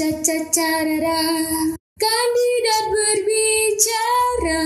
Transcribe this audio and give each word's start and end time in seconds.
Caca-carara, 0.00 1.20
kandidat 2.00 2.84
berbicara. 2.88 4.62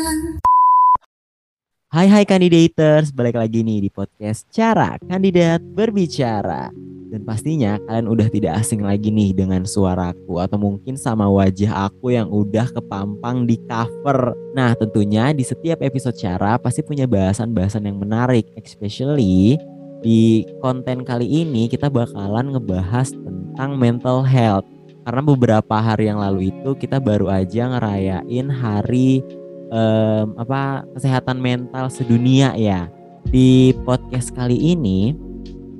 Hai 1.90 2.06
hai 2.06 2.22
kandidators, 2.22 3.10
balik 3.10 3.42
lagi 3.42 3.66
nih 3.66 3.82
di 3.82 3.90
podcast 3.90 4.46
Cara 4.54 4.94
Kandidat 5.02 5.58
Berbicara. 5.58 6.70
Dan 7.10 7.26
pastinya 7.26 7.82
kalian 7.82 8.06
udah 8.14 8.30
tidak 8.30 8.62
asing 8.62 8.86
lagi 8.86 9.10
nih 9.10 9.34
dengan 9.34 9.66
suaraku 9.66 10.38
atau 10.38 10.54
mungkin 10.54 10.94
sama 10.94 11.26
wajah 11.26 11.90
aku 11.90 12.14
yang 12.14 12.30
udah 12.30 12.70
kepampang 12.70 13.42
di 13.42 13.58
cover. 13.66 14.38
Nah 14.54 14.78
tentunya 14.78 15.34
di 15.34 15.42
setiap 15.42 15.82
episode 15.82 16.14
Cara 16.14 16.62
pasti 16.62 16.86
punya 16.86 17.10
bahasan-bahasan 17.10 17.90
yang 17.90 17.98
menarik, 17.98 18.46
especially 18.54 19.58
di 19.98 20.46
konten 20.62 21.02
kali 21.02 21.26
ini 21.26 21.66
kita 21.66 21.90
bakalan 21.90 22.54
ngebahas 22.54 23.10
tentang 23.10 23.74
mental 23.74 24.22
health. 24.22 24.73
Karena 25.04 25.20
beberapa 25.20 25.76
hari 25.84 26.08
yang 26.08 26.16
lalu 26.16 26.48
itu 26.48 26.72
kita 26.80 26.96
baru 26.96 27.28
aja 27.28 27.68
ngerayain 27.76 28.48
hari 28.48 29.20
um, 29.68 30.32
apa 30.40 30.88
kesehatan 30.96 31.44
mental 31.44 31.92
sedunia 31.92 32.56
ya. 32.56 32.88
Di 33.28 33.76
podcast 33.84 34.32
kali 34.32 34.56
ini 34.56 35.12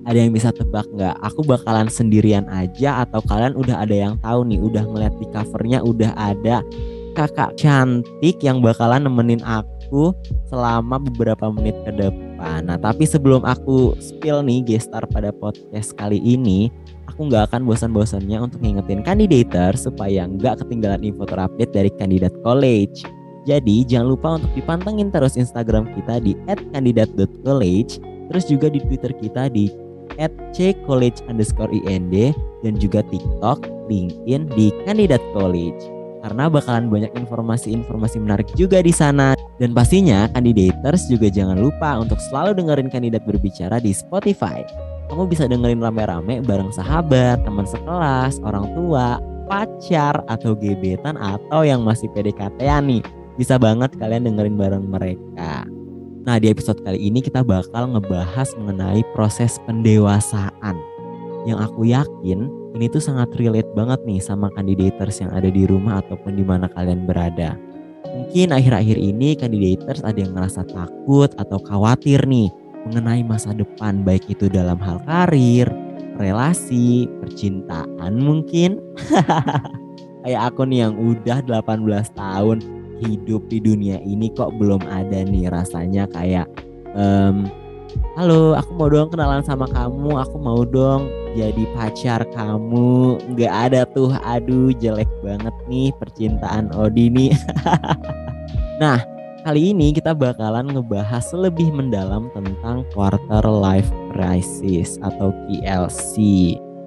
ada 0.05 0.20
yang 0.20 0.37
bisa 0.37 0.52
tebak 0.52 0.84
nggak? 0.92 1.16
Aku 1.24 1.41
bakalan 1.41 1.88
sendirian 1.88 2.45
aja 2.52 3.09
atau 3.09 3.24
kalian 3.24 3.56
udah 3.56 3.80
ada 3.80 3.96
yang 3.96 4.15
tahu 4.20 4.45
nih? 4.45 4.60
Udah 4.60 4.84
ngeliat 4.84 5.15
di 5.16 5.27
covernya 5.32 5.80
udah 5.80 6.12
ada 6.20 6.60
kakak 7.16 7.56
cantik 7.56 8.37
yang 8.45 8.60
bakalan 8.60 9.09
nemenin 9.09 9.41
aku 9.41 10.12
selama 10.52 11.01
beberapa 11.01 11.48
menit 11.48 11.77
ke 11.88 11.96
depan. 11.96 12.23
Nah 12.45 12.77
tapi 12.77 13.09
sebelum 13.09 13.41
aku 13.43 13.97
spill 13.97 14.45
nih 14.45 14.77
gestar 14.77 15.09
pada 15.09 15.33
podcast 15.33 15.97
kali 15.97 16.21
ini, 16.21 16.69
aku 17.09 17.33
nggak 17.33 17.48
akan 17.48 17.65
bosan-bosannya 17.65 18.37
untuk 18.37 18.61
ngingetin 18.61 19.01
kandidator 19.01 19.73
supaya 19.80 20.29
nggak 20.29 20.61
ketinggalan 20.61 21.01
info 21.01 21.24
terupdate 21.24 21.73
dari 21.73 21.91
kandidat 21.96 22.37
college. 22.45 23.01
Jadi 23.45 23.85
jangan 23.85 24.09
lupa 24.13 24.29
untuk 24.41 24.52
dipantengin 24.57 25.13
terus 25.13 25.37
Instagram 25.37 25.88
kita 25.96 26.21
di 26.21 26.33
@kandidat.college, 26.73 28.01
terus 28.33 28.45
juga 28.49 28.73
di 28.73 28.80
Twitter 28.80 29.13
kita 29.13 29.52
di 29.52 29.68
@ccollege_ind 30.57 32.15
dan 32.65 32.74
juga 32.80 33.01
TikTok, 33.05 33.68
LinkedIn 33.93 34.49
di 34.57 34.73
Kandidat 34.88 35.21
College. 35.37 35.93
Karena 36.25 36.49
bakalan 36.49 36.89
banyak 36.89 37.13
informasi-informasi 37.21 38.17
menarik 38.17 38.49
juga 38.57 38.80
di 38.80 38.97
sana. 38.97 39.37
Dan 39.61 39.77
pastinya 39.77 40.25
kandidators 40.33 41.05
juga 41.13 41.29
jangan 41.29 41.61
lupa 41.61 42.01
untuk 42.01 42.17
selalu 42.17 42.57
dengerin 42.57 42.89
kandidat 42.89 43.29
berbicara 43.29 43.77
di 43.77 43.93
Spotify. 43.93 44.65
Kamu 45.13 45.29
bisa 45.29 45.45
dengerin 45.45 45.85
rame-rame 45.85 46.41
bareng 46.41 46.73
sahabat, 46.73 47.45
teman 47.45 47.69
sekelas, 47.69 48.41
orang 48.41 48.73
tua, 48.73 49.21
pacar, 49.45 50.25
atau 50.33 50.57
gebetan, 50.57 51.21
atau 51.21 51.61
yang 51.61 51.85
masih 51.85 52.09
PDKT-an 52.17 52.89
nih 52.89 53.05
bisa 53.37 53.61
banget 53.61 53.93
kalian 54.01 54.25
dengerin 54.25 54.57
bareng 54.57 54.85
mereka. 54.89 55.69
Nah, 56.25 56.41
di 56.41 56.49
episode 56.49 56.80
kali 56.80 56.97
ini 56.97 57.21
kita 57.21 57.45
bakal 57.45 57.93
ngebahas 57.93 58.49
mengenai 58.57 59.05
proses 59.13 59.61
pendewasaan. 59.69 60.77
Yang 61.45 61.59
aku 61.69 61.85
yakin 61.85 62.49
ini 62.75 62.91
tuh 62.91 62.99
sangat 62.99 63.30
relate 63.39 63.71
banget 63.79 64.03
nih 64.03 64.19
sama 64.19 64.50
kandidators 64.50 65.22
yang 65.22 65.31
ada 65.31 65.47
di 65.47 65.62
rumah 65.62 66.03
ataupun 66.03 66.34
di 66.34 66.43
mana 66.43 66.67
kalian 66.67 67.06
berada. 67.06 67.55
Mungkin 68.03 68.50
akhir-akhir 68.50 68.99
ini 68.99 69.39
kandidators 69.39 70.03
ada 70.03 70.19
yang 70.19 70.34
ngerasa 70.34 70.67
takut 70.67 71.31
atau 71.39 71.59
khawatir 71.62 72.27
nih 72.27 72.50
mengenai 72.91 73.22
masa 73.22 73.55
depan 73.55 74.03
baik 74.03 74.27
itu 74.27 74.50
dalam 74.50 74.77
hal 74.83 74.99
karir, 75.06 75.71
relasi, 76.19 77.06
percintaan 77.22 78.19
mungkin. 78.19 78.83
Kayak 80.27 80.43
aku 80.50 80.67
nih 80.67 80.91
yang 80.91 80.95
udah 80.99 81.47
18 81.47 81.87
tahun 82.19 82.59
hidup 83.06 83.47
di 83.47 83.59
dunia 83.62 84.03
ini 84.03 84.34
kok 84.34 84.50
belum 84.59 84.83
ada 84.89 85.23
nih 85.27 85.51
rasanya 85.53 86.09
kayak 86.09 86.49
um, 86.97 87.45
halo 88.17 88.55
aku 88.57 88.71
mau 88.79 88.89
dong 88.89 89.11
kenalan 89.13 89.45
sama 89.45 89.69
kamu 89.69 90.17
aku 90.17 90.37
mau 90.41 90.63
dong 90.65 91.11
jadi 91.34 91.65
pacar 91.75 92.22
kamu 92.33 93.19
nggak 93.34 93.55
ada 93.71 93.83
tuh 93.91 94.15
aduh 94.22 94.71
jelek 94.78 95.11
banget 95.21 95.55
nih 95.67 95.91
percintaan 95.99 96.71
Odi 96.78 97.11
nih 97.11 97.34
nah 98.83 99.03
kali 99.43 99.77
ini 99.77 99.93
kita 99.93 100.17
bakalan 100.17 100.71
ngebahas 100.72 101.27
lebih 101.34 101.69
mendalam 101.75 102.31
tentang 102.33 102.87
quarter 102.95 103.45
life 103.45 103.91
crisis 104.15 104.97
atau 105.03 105.34
KLC 105.50 106.17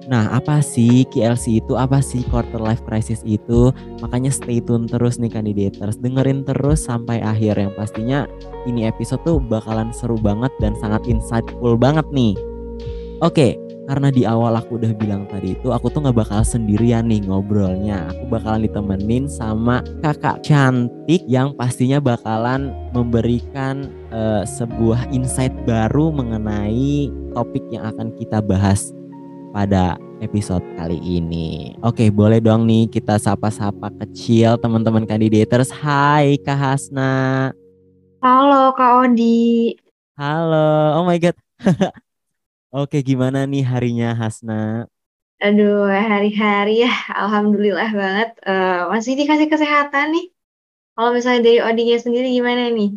Nah, 0.08 0.24
apa 0.32 0.64
sih 0.64 1.04
KLC 1.12 1.60
itu? 1.60 1.76
Apa 1.76 2.00
sih 2.00 2.24
quarter 2.32 2.56
life 2.56 2.80
crisis 2.88 3.20
itu? 3.28 3.68
Makanya 4.00 4.32
stay 4.32 4.56
tune 4.64 4.88
terus 4.88 5.20
nih 5.20 5.28
kandidators. 5.28 6.00
Dengerin 6.00 6.48
terus 6.48 6.88
sampai 6.88 7.20
akhir 7.20 7.60
yang 7.60 7.76
pastinya 7.76 8.24
ini 8.64 8.88
episode 8.88 9.20
tuh 9.28 9.36
bakalan 9.36 9.92
seru 9.92 10.16
banget 10.16 10.48
dan 10.64 10.72
sangat 10.80 11.04
insightful 11.04 11.76
banget 11.76 12.08
nih. 12.08 12.32
Oke, 13.20 13.60
karena 13.88 14.12
di 14.12 14.28
awal 14.28 14.52
aku 14.52 14.76
udah 14.76 14.92
bilang 14.92 15.24
tadi 15.32 15.56
itu 15.56 15.72
aku 15.72 15.88
tuh 15.88 16.04
nggak 16.04 16.20
bakal 16.20 16.44
sendirian 16.44 17.08
nih 17.08 17.24
ngobrolnya. 17.24 18.12
Aku 18.12 18.28
bakalan 18.28 18.68
ditemenin 18.68 19.24
sama 19.32 19.80
kakak 20.04 20.44
cantik 20.44 21.24
yang 21.24 21.56
pastinya 21.56 21.96
bakalan 21.96 22.76
memberikan 22.92 23.88
uh, 24.12 24.44
sebuah 24.44 25.08
insight 25.08 25.56
baru 25.64 26.12
mengenai 26.12 27.08
topik 27.32 27.64
yang 27.72 27.88
akan 27.88 28.12
kita 28.20 28.44
bahas 28.44 28.92
pada 29.56 29.96
episode 30.20 30.62
kali 30.76 31.00
ini. 31.00 31.72
Oke, 31.80 32.12
boleh 32.12 32.44
dong 32.44 32.68
nih 32.68 32.92
kita 32.92 33.16
sapa-sapa 33.16 33.88
kecil 34.04 34.60
teman-teman 34.60 35.08
kandidators. 35.08 35.72
Hai 35.72 36.36
Kak 36.44 36.60
Hasna. 36.60 37.56
Halo 38.20 38.76
Kak 38.76 39.08
Odi. 39.08 39.80
Halo. 40.20 41.00
Oh 41.00 41.08
my 41.08 41.16
god. 41.16 41.32
Oke, 42.76 42.98
gimana 43.08 43.38
nih 43.50 43.62
harinya 43.70 44.08
Hasna? 44.20 44.88
Aduh, 45.44 45.86
hari-hari 46.10 46.70
ya, 46.84 46.90
alhamdulillah 47.22 47.88
banget. 48.00 48.28
Uh, 48.48 48.90
masih 48.92 49.12
dikasih 49.20 49.48
kesehatan 49.52 50.06
nih. 50.14 50.24
Kalau 50.94 51.10
misalnya 51.16 51.42
dari 51.48 51.58
Odinya 51.68 51.96
sendiri 52.04 52.26
gimana 52.38 52.62
nih? 52.78 52.88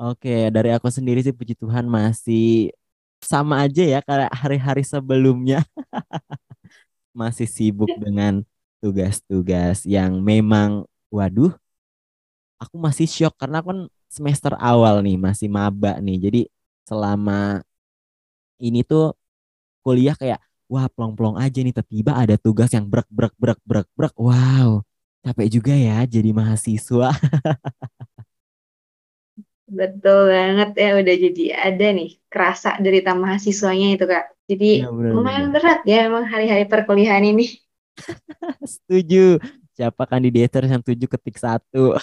Oke, 0.00 0.30
dari 0.54 0.68
aku 0.72 0.88
sendiri 0.96 1.20
sih 1.20 1.34
puji 1.36 1.52
Tuhan 1.60 1.84
masih 1.84 2.72
sama 3.20 3.54
aja 3.68 3.82
ya 3.84 3.98
kayak 4.00 4.32
hari-hari 4.32 4.80
sebelumnya 4.80 5.60
masih 7.20 7.46
sibuk 7.50 7.92
dengan 7.94 8.42
tugas-tugas 8.80 9.84
yang 9.84 10.22
memang 10.24 10.86
waduh 11.12 11.52
aku 12.62 12.76
masih 12.86 13.06
shock 13.08 13.34
karena 13.40 13.58
kan 13.66 13.78
semester 14.10 14.52
awal 14.58 15.00
nih 15.06 15.16
masih 15.26 15.48
maba 15.50 15.98
nih 16.02 16.16
jadi 16.24 16.40
selama 16.88 17.62
ini 18.60 18.84
tuh 18.86 19.16
kuliah 19.84 20.14
kayak 20.14 20.38
wah 20.70 20.86
plong-plong 20.92 21.36
aja 21.40 21.58
nih 21.64 21.74
tiba-tiba 21.74 22.12
ada 22.14 22.36
tugas 22.38 22.70
yang 22.76 22.86
brek 22.86 23.08
brek 23.10 23.34
brek 23.40 23.60
brek 23.66 23.88
brek 23.96 24.14
wow 24.20 24.84
capek 25.24 25.48
juga 25.50 25.74
ya 25.76 26.04
jadi 26.06 26.30
mahasiswa 26.30 27.10
Betul 29.70 30.34
banget 30.34 30.70
ya 30.74 30.88
udah 30.98 31.14
jadi 31.14 31.44
ada 31.54 31.86
nih 31.94 32.18
kerasa 32.26 32.74
derita 32.82 33.14
mahasiswanya 33.14 33.94
itu 33.94 34.02
kak. 34.02 34.34
Jadi 34.50 34.82
ya, 34.82 34.90
bener, 34.90 35.14
lumayan 35.14 35.46
bener. 35.46 35.62
berat 35.62 35.80
ya 35.86 36.10
emang 36.10 36.26
hari-hari 36.26 36.66
perkuliahan 36.66 37.22
ini. 37.22 37.54
Setuju. 38.66 39.38
Siapa 39.78 40.04
kandidator 40.04 40.66
yang 40.66 40.82
tujuh 40.82 41.06
ketik 41.06 41.38
satu? 41.38 41.94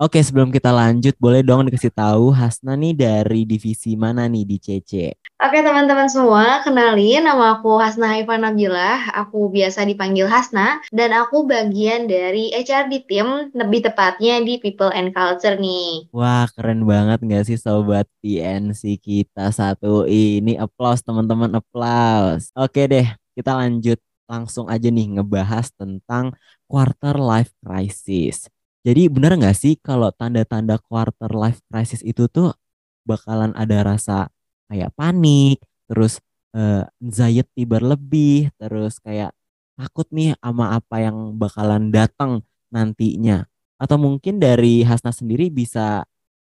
Oke, 0.00 0.24
sebelum 0.24 0.48
kita 0.48 0.72
lanjut, 0.72 1.12
boleh 1.20 1.44
dong 1.44 1.68
dikasih 1.68 1.92
tahu 1.92 2.32
Hasna 2.32 2.72
nih 2.72 2.96
dari 2.96 3.44
divisi 3.44 4.00
mana 4.00 4.24
nih 4.32 4.48
di 4.48 4.56
CC? 4.56 5.12
Oke 5.36 5.60
teman-teman 5.60 6.08
semua, 6.08 6.64
kenalin 6.64 7.20
nama 7.20 7.60
aku 7.60 7.76
Hasna 7.76 8.08
Haifan 8.16 8.40
Nabilah, 8.40 9.12
aku 9.12 9.52
biasa 9.52 9.84
dipanggil 9.84 10.24
Hasna, 10.24 10.80
dan 10.88 11.12
aku 11.12 11.44
bagian 11.44 12.08
dari 12.08 12.48
HR 12.48 12.88
di 12.88 13.04
tim, 13.04 13.52
lebih 13.52 13.92
tepatnya 13.92 14.40
di 14.40 14.56
People 14.56 14.88
and 14.88 15.12
Culture 15.12 15.60
nih. 15.60 16.08
Wah, 16.16 16.48
keren 16.56 16.88
banget 16.88 17.20
gak 17.20 17.44
sih 17.44 17.60
Sobat 17.60 18.08
PNC 18.24 18.96
kita 19.04 19.52
satu 19.52 20.08
ini, 20.08 20.56
applause 20.56 21.04
teman-teman, 21.04 21.60
applause. 21.60 22.48
Oke 22.56 22.88
deh, 22.88 23.04
kita 23.36 23.52
lanjut 23.52 24.00
langsung 24.24 24.64
aja 24.64 24.88
nih 24.88 25.20
ngebahas 25.20 25.68
tentang 25.76 26.32
quarter 26.64 27.20
life 27.20 27.52
crisis. 27.60 28.48
Jadi 28.80 29.12
benar 29.12 29.36
nggak 29.36 29.56
sih 29.56 29.76
kalau 29.76 30.08
tanda-tanda 30.08 30.80
quarter 30.80 31.28
life 31.36 31.60
crisis 31.68 32.00
itu 32.00 32.24
tuh 32.32 32.56
bakalan 33.04 33.52
ada 33.52 33.84
rasa 33.84 34.32
kayak 34.72 34.94
panik, 34.96 35.60
terus 35.84 36.22
uh, 36.56 36.88
anxiety 37.02 37.68
berlebih, 37.68 38.48
terus 38.56 38.96
kayak 39.02 39.36
takut 39.76 40.08
nih 40.08 40.32
sama 40.40 40.80
apa 40.80 40.96
yang 41.04 41.36
bakalan 41.36 41.92
datang 41.92 42.40
nantinya. 42.72 43.44
Atau 43.76 43.96
mungkin 44.00 44.40
dari 44.40 44.84
Hasna 44.84 45.12
sendiri 45.12 45.52
bisa 45.52 46.04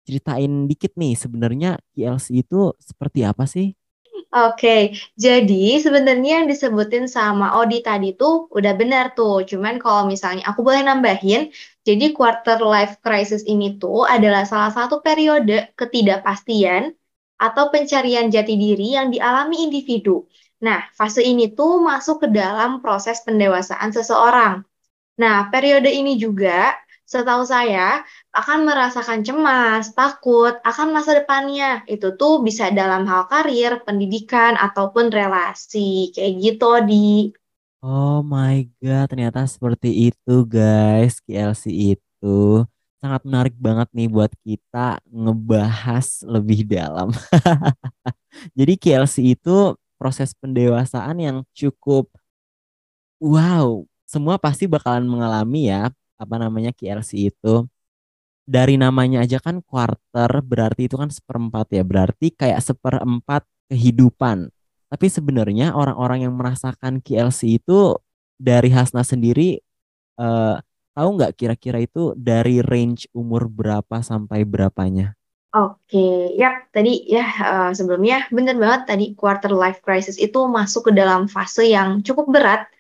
ceritain 0.07 0.67
dikit 0.67 0.95
nih 0.99 1.15
sebenarnya 1.19 1.79
KLC 1.95 2.43
itu 2.47 2.75
seperti 2.79 3.27
apa 3.27 3.47
sih? 3.47 3.75
Oke, 4.31 4.95
jadi 5.19 5.83
sebenarnya 5.83 6.43
yang 6.43 6.47
disebutin 6.47 7.11
sama 7.11 7.59
Odi 7.59 7.83
tadi 7.83 8.15
tuh 8.15 8.47
udah 8.55 8.79
benar 8.79 9.11
tuh. 9.19 9.43
Cuman 9.43 9.83
kalau 9.83 10.07
misalnya 10.07 10.47
aku 10.47 10.63
boleh 10.63 10.87
nambahin, 10.87 11.51
jadi 11.87 12.13
quarter 12.13 12.61
life 12.61 13.01
crisis 13.01 13.43
ini 13.49 13.81
tuh 13.81 14.05
adalah 14.05 14.45
salah 14.45 14.73
satu 14.73 15.01
periode 15.01 15.73
ketidakpastian 15.79 16.93
atau 17.41 17.73
pencarian 17.73 18.29
jati 18.29 18.55
diri 18.61 18.93
yang 18.97 19.09
dialami 19.09 19.65
individu. 19.65 20.29
Nah, 20.61 20.85
fase 20.93 21.25
ini 21.25 21.57
tuh 21.57 21.81
masuk 21.81 22.17
ke 22.25 22.29
dalam 22.29 22.85
proses 22.85 23.25
pendewasaan 23.25 23.91
seseorang. 23.97 24.61
Nah, 25.17 25.49
periode 25.49 25.89
ini 25.89 26.21
juga 26.21 26.77
setahu 27.09 27.43
saya 27.49 28.05
akan 28.37 28.69
merasakan 28.69 29.25
cemas, 29.25 29.97
takut 29.97 30.55
akan 30.61 30.93
masa 30.93 31.17
depannya. 31.17 31.81
Itu 31.89 32.15
tuh 32.21 32.45
bisa 32.45 32.69
dalam 32.71 33.09
hal 33.09 33.25
karir, 33.33 33.81
pendidikan, 33.89 34.55
ataupun 34.61 35.09
relasi. 35.09 36.13
Kayak 36.13 36.33
gitu, 36.45 36.71
di. 36.85 37.05
Oh 37.81 38.21
my 38.21 38.69
God, 38.85 39.09
ternyata 39.09 39.41
seperti 39.49 40.13
itu 40.13 40.45
guys, 40.45 41.17
KLC 41.25 41.97
itu. 41.97 42.29
Sangat 43.01 43.25
menarik 43.25 43.57
banget 43.57 43.89
nih 43.97 44.09
buat 44.13 44.29
kita 44.45 45.01
ngebahas 45.09 46.21
lebih 46.29 46.69
dalam. 46.69 47.09
Jadi 48.59 48.73
KLC 48.77 49.17
itu 49.35 49.75
proses 49.97 50.33
pendewasaan 50.37 51.17
yang 51.21 51.37
cukup 51.57 52.09
wow, 53.21 53.85
semua 54.09 54.37
pasti 54.41 54.65
bakalan 54.69 55.07
mengalami 55.07 55.71
ya 55.71 55.93
apa 56.21 56.37
namanya 56.37 56.71
KLC 56.77 57.33
itu 57.33 57.65
dari 58.45 58.77
namanya 58.81 59.25
aja 59.25 59.39
kan 59.41 59.63
quarter 59.65 60.31
berarti 60.45 60.91
itu 60.91 60.97
kan 61.01 61.09
seperempat 61.13 61.67
ya 61.73 61.83
berarti 61.87 62.35
kayak 62.35 62.61
seperempat 62.65 63.43
kehidupan 63.71 64.51
tapi 64.91 65.07
sebenarnya 65.07 65.73
orang-orang 65.73 66.27
yang 66.27 66.35
merasakan 66.35 66.99
KLC 66.99 67.63
itu 67.63 67.95
dari 68.37 68.75
Hasna 68.75 69.07
sendiri 69.07 69.63
eh, 70.19 70.57
tahu 70.93 71.09
nggak 71.17 71.33
kira-kira 71.39 71.79
itu 71.81 72.13
dari 72.19 72.59
range 72.61 73.07
umur 73.15 73.47
berapa 73.47 74.03
sampai 74.03 74.43
berapanya 74.43 75.15
Oke, 75.51 76.31
ya 76.39 76.63
tadi 76.71 77.11
ya 77.11 77.27
uh, 77.27 77.71
sebelumnya 77.75 78.23
benar 78.31 78.55
banget 78.55 78.83
tadi 78.87 79.05
quarter 79.19 79.51
life 79.51 79.83
crisis 79.83 80.15
itu 80.15 80.47
masuk 80.47 80.87
ke 80.87 80.93
dalam 80.95 81.27
fase 81.27 81.67
yang 81.67 82.07
cukup 82.07 82.31
berat 82.31 82.71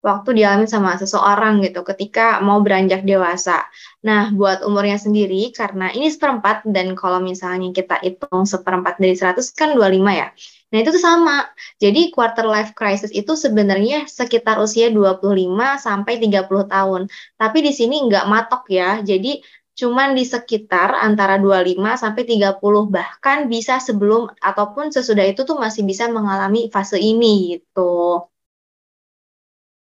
waktu 0.00 0.40
dialami 0.40 0.64
sama 0.64 0.96
seseorang 0.96 1.60
gitu 1.66 1.84
ketika 1.84 2.40
mau 2.40 2.64
beranjak 2.64 3.04
dewasa. 3.04 3.68
Nah, 4.06 4.32
buat 4.32 4.64
umurnya 4.64 4.96
sendiri 4.96 5.52
karena 5.52 5.92
ini 5.92 6.08
seperempat 6.08 6.64
dan 6.70 6.96
kalau 6.96 7.20
misalnya 7.20 7.68
kita 7.74 8.00
hitung 8.00 8.48
seperempat 8.48 8.96
dari 8.96 9.12
100 9.12 9.52
kan 9.52 9.76
25 9.76 10.20
ya. 10.20 10.28
Nah, 10.70 10.78
itu 10.82 10.90
tuh 10.96 11.02
sama. 11.02 11.46
Jadi 11.82 12.10
quarter 12.14 12.46
life 12.46 12.72
crisis 12.74 13.10
itu 13.14 13.32
sebenarnya 13.38 14.10
sekitar 14.10 14.58
usia 14.58 14.90
25 14.90 15.78
sampai 15.78 16.18
30 16.18 16.66
tahun. 16.66 17.02
Tapi 17.38 17.58
di 17.66 17.72
sini 17.78 17.94
nggak 18.06 18.26
matok 18.26 18.62
ya. 18.70 18.98
Jadi 19.00 19.38
cuman 19.76 20.16
di 20.16 20.24
sekitar 20.24 20.96
antara 21.06 21.36
25 21.36 22.00
sampai 22.00 22.22
30 22.24 22.88
bahkan 22.88 23.38
bisa 23.46 23.76
sebelum 23.78 24.32
ataupun 24.40 24.88
sesudah 24.88 25.24
itu 25.28 25.44
tuh 25.44 25.60
masih 25.60 25.84
bisa 25.84 26.08
mengalami 26.08 26.72
fase 26.74 26.96
ini 26.98 27.60
gitu. 27.60 28.24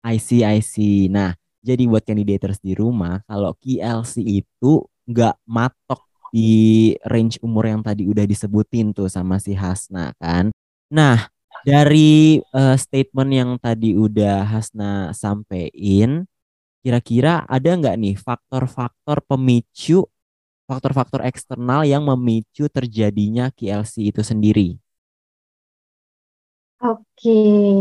I 0.04 0.16
see, 0.16 0.44
I 0.46 0.60
see. 0.64 1.08
Nah, 1.12 1.36
jadi 1.60 1.84
buat 1.84 2.04
candidators 2.04 2.56
di 2.64 2.72
rumah, 2.72 3.20
kalau 3.28 3.52
KLC 3.60 4.24
itu 4.44 4.84
nggak 5.04 5.36
matok 5.44 6.00
di 6.30 6.94
range 7.04 7.42
umur 7.42 7.66
yang 7.66 7.82
tadi 7.82 8.06
udah 8.06 8.24
disebutin 8.24 8.94
tuh 8.94 9.10
sama 9.10 9.36
si 9.42 9.52
Hasna 9.52 10.14
kan. 10.16 10.54
Nah, 10.90 11.30
dari 11.62 12.42
uh, 12.50 12.74
statement 12.74 13.30
yang 13.30 13.50
tadi 13.62 13.94
udah 13.94 14.42
Hasna 14.42 15.14
sampein, 15.14 16.26
kira-kira 16.82 17.46
ada 17.46 17.70
nggak 17.78 17.96
nih 18.00 18.16
faktor-faktor 18.18 19.22
pemicu, 19.22 20.02
faktor-faktor 20.66 21.22
eksternal 21.22 21.86
yang 21.86 22.02
memicu 22.02 22.66
terjadinya 22.66 23.54
KLC 23.54 24.10
itu 24.10 24.22
sendiri? 24.26 24.82
Oke, 26.80 27.28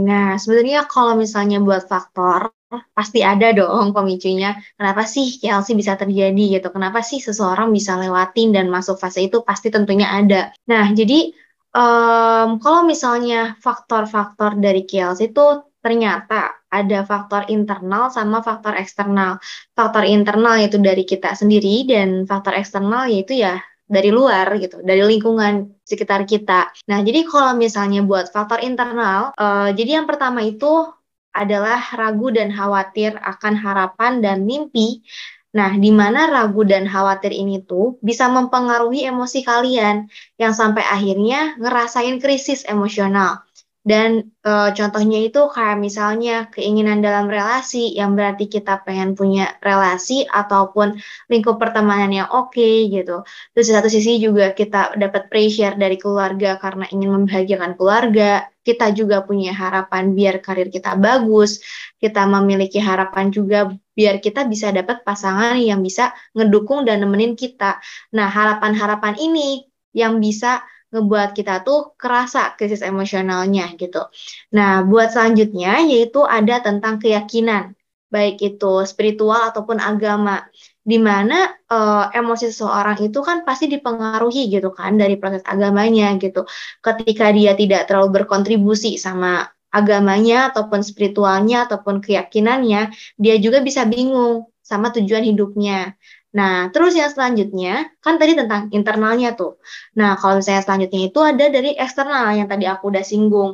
nah 0.04 0.36
sebenarnya 0.36 0.84
kalau 0.92 1.16
misalnya 1.16 1.64
buat 1.64 1.88
faktor, 1.88 2.52
pasti 2.92 3.24
ada 3.24 3.56
dong 3.56 3.96
pemicunya. 3.96 4.60
Kenapa 4.76 5.08
sih 5.08 5.40
KLC 5.40 5.72
bisa 5.74 5.96
terjadi 5.96 6.60
gitu? 6.60 6.68
Kenapa 6.70 7.00
sih 7.00 7.24
seseorang 7.24 7.72
bisa 7.72 7.96
lewatin 7.96 8.52
dan 8.52 8.68
masuk 8.68 9.00
fase 9.00 9.24
itu? 9.24 9.40
Pasti 9.42 9.72
tentunya 9.72 10.12
ada. 10.12 10.52
Nah, 10.68 10.92
jadi 10.92 11.32
um, 11.74 12.50
kalau 12.62 12.82
misalnya 12.86 13.58
faktor-faktor 13.62 14.58
dari 14.58 14.86
KLC 14.86 15.34
itu 15.34 15.46
ternyata 15.80 16.60
ada 16.70 17.08
faktor 17.08 17.48
internal 17.50 18.12
sama 18.12 18.44
faktor 18.44 18.76
eksternal. 18.76 19.40
Faktor 19.74 20.06
internal 20.06 20.60
yaitu 20.60 20.78
dari 20.78 21.08
kita 21.08 21.34
sendiri 21.34 21.88
dan 21.88 22.28
faktor 22.30 22.54
eksternal 22.56 23.10
yaitu 23.10 23.40
ya 23.40 23.64
dari 23.90 24.14
luar 24.14 24.54
gitu, 24.62 24.86
dari 24.86 25.02
lingkungan 25.02 25.82
sekitar 25.82 26.30
kita. 26.30 26.70
Nah, 26.86 27.02
jadi 27.02 27.26
kalau 27.26 27.58
misalnya 27.58 28.06
buat 28.06 28.30
faktor 28.30 28.62
internal, 28.62 29.34
uh, 29.34 29.74
jadi 29.74 30.04
yang 30.04 30.06
pertama 30.06 30.46
itu 30.46 30.86
adalah 31.34 31.82
ragu 31.98 32.30
dan 32.30 32.54
khawatir 32.54 33.18
akan 33.18 33.54
harapan 33.58 34.22
dan 34.22 34.46
mimpi. 34.46 35.02
Nah, 35.50 35.72
di 35.84 35.90
mana 35.90 36.30
ragu 36.30 36.62
dan 36.62 36.86
khawatir 36.86 37.34
ini 37.34 37.66
tuh 37.66 37.98
bisa 38.06 38.30
mempengaruhi 38.30 39.10
emosi 39.10 39.42
kalian 39.42 40.06
yang 40.38 40.54
sampai 40.54 40.86
akhirnya 40.86 41.58
ngerasain 41.58 42.22
krisis 42.22 42.62
emosional. 42.70 43.42
Dan 43.90 44.10
e, 44.46 44.52
contohnya 44.78 45.18
itu 45.18 45.42
kayak 45.50 45.82
misalnya 45.82 46.46
keinginan 46.54 47.02
dalam 47.02 47.26
relasi 47.26 47.98
yang 47.98 48.14
berarti 48.14 48.46
kita 48.46 48.86
pengen 48.86 49.18
punya 49.18 49.58
relasi 49.66 50.30
ataupun 50.30 50.94
lingkup 51.32 51.58
pertemanan 51.58 52.14
yang 52.14 52.30
oke 52.30 52.54
okay, 52.54 52.86
gitu. 52.94 53.26
Terus 53.58 53.66
di 53.66 53.74
satu 53.74 53.90
sisi 53.90 54.22
juga 54.22 54.54
kita 54.54 54.94
dapat 54.94 55.34
pressure 55.34 55.74
dari 55.74 55.98
keluarga 55.98 56.62
karena 56.62 56.86
ingin 56.94 57.10
membahagiakan 57.18 57.74
keluarga. 57.74 58.46
Kita 58.62 58.94
juga 58.94 59.26
punya 59.26 59.50
harapan 59.58 60.14
biar 60.14 60.46
karir 60.46 60.70
kita 60.70 60.94
bagus. 60.94 61.58
Kita 61.98 62.30
memiliki 62.30 62.78
harapan 62.78 63.34
juga 63.34 63.74
biar 63.98 64.22
kita 64.22 64.46
bisa 64.46 64.70
dapat 64.70 65.02
pasangan 65.02 65.58
yang 65.58 65.82
bisa 65.82 66.14
ngedukung 66.38 66.86
dan 66.86 67.02
nemenin 67.02 67.34
kita. 67.34 67.82
Nah, 68.14 68.30
harapan-harapan 68.30 69.18
ini 69.18 69.66
yang 69.98 70.22
bisa 70.22 70.62
ngebuat 70.90 71.38
kita 71.38 71.62
tuh 71.62 71.94
kerasa 72.02 72.58
krisis 72.58 72.82
emosionalnya 72.82 73.74
gitu. 73.78 74.10
Nah, 74.58 74.82
buat 74.90 75.14
selanjutnya 75.14 75.86
yaitu 75.86 76.26
ada 76.26 76.62
tentang 76.66 76.98
keyakinan, 76.98 77.78
baik 78.10 78.42
itu 78.42 78.74
spiritual 78.90 79.54
ataupun 79.54 79.78
agama, 79.78 80.50
di 80.82 80.98
mana 80.98 81.54
uh, 81.70 82.10
emosi 82.10 82.50
seseorang 82.50 82.98
itu 83.06 83.22
kan 83.22 83.46
pasti 83.46 83.70
dipengaruhi 83.70 84.50
gitu 84.50 84.74
kan 84.74 84.98
dari 84.98 85.16
proses 85.22 85.46
agamanya 85.46 86.18
gitu. 86.18 86.50
Ketika 86.82 87.30
dia 87.30 87.54
tidak 87.54 87.86
terlalu 87.86 88.22
berkontribusi 88.22 88.98
sama 88.98 89.46
agamanya 89.70 90.50
ataupun 90.50 90.82
spiritualnya 90.82 91.70
ataupun 91.70 92.02
keyakinannya, 92.02 92.90
dia 93.22 93.36
juga 93.38 93.62
bisa 93.62 93.86
bingung 93.86 94.50
sama 94.66 94.90
tujuan 94.90 95.26
hidupnya. 95.26 95.94
Nah, 96.38 96.70
terus 96.74 96.94
yang 96.94 97.10
selanjutnya, 97.10 97.90
kan 98.06 98.22
tadi 98.22 98.38
tentang 98.38 98.70
internalnya 98.70 99.34
tuh. 99.34 99.58
Nah, 99.98 100.14
kalau 100.20 100.38
misalnya 100.38 100.62
selanjutnya 100.66 101.02
itu 101.10 101.20
ada 101.26 101.46
dari 101.50 101.70
eksternal 101.74 102.38
yang 102.38 102.48
tadi 102.52 102.66
aku 102.70 102.84
udah 102.94 103.02
singgung. 103.02 103.52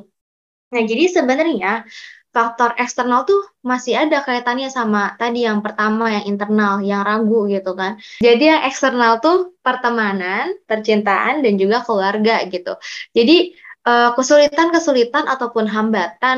Nah, 0.74 0.84
jadi 0.84 1.04
sebenarnya 1.08 1.88
faktor 2.36 2.76
eksternal 2.76 3.24
tuh 3.24 3.40
masih 3.64 3.96
ada 3.96 4.20
kaitannya 4.28 4.68
sama 4.68 5.16
tadi 5.16 5.48
yang 5.48 5.64
pertama 5.64 6.12
yang 6.12 6.26
internal, 6.28 6.84
yang 6.84 7.02
ragu 7.08 7.48
gitu 7.48 7.72
kan. 7.80 7.96
Jadi 8.20 8.44
yang 8.52 8.62
eksternal 8.68 9.24
tuh 9.24 9.56
pertemanan, 9.64 10.52
percintaan, 10.68 11.40
dan 11.48 11.54
juga 11.56 11.80
keluarga 11.88 12.44
gitu. 12.52 12.76
Jadi 13.16 13.56
eh, 13.88 14.10
kesulitan-kesulitan 14.20 15.32
ataupun 15.32 15.66
hambatan 15.72 16.38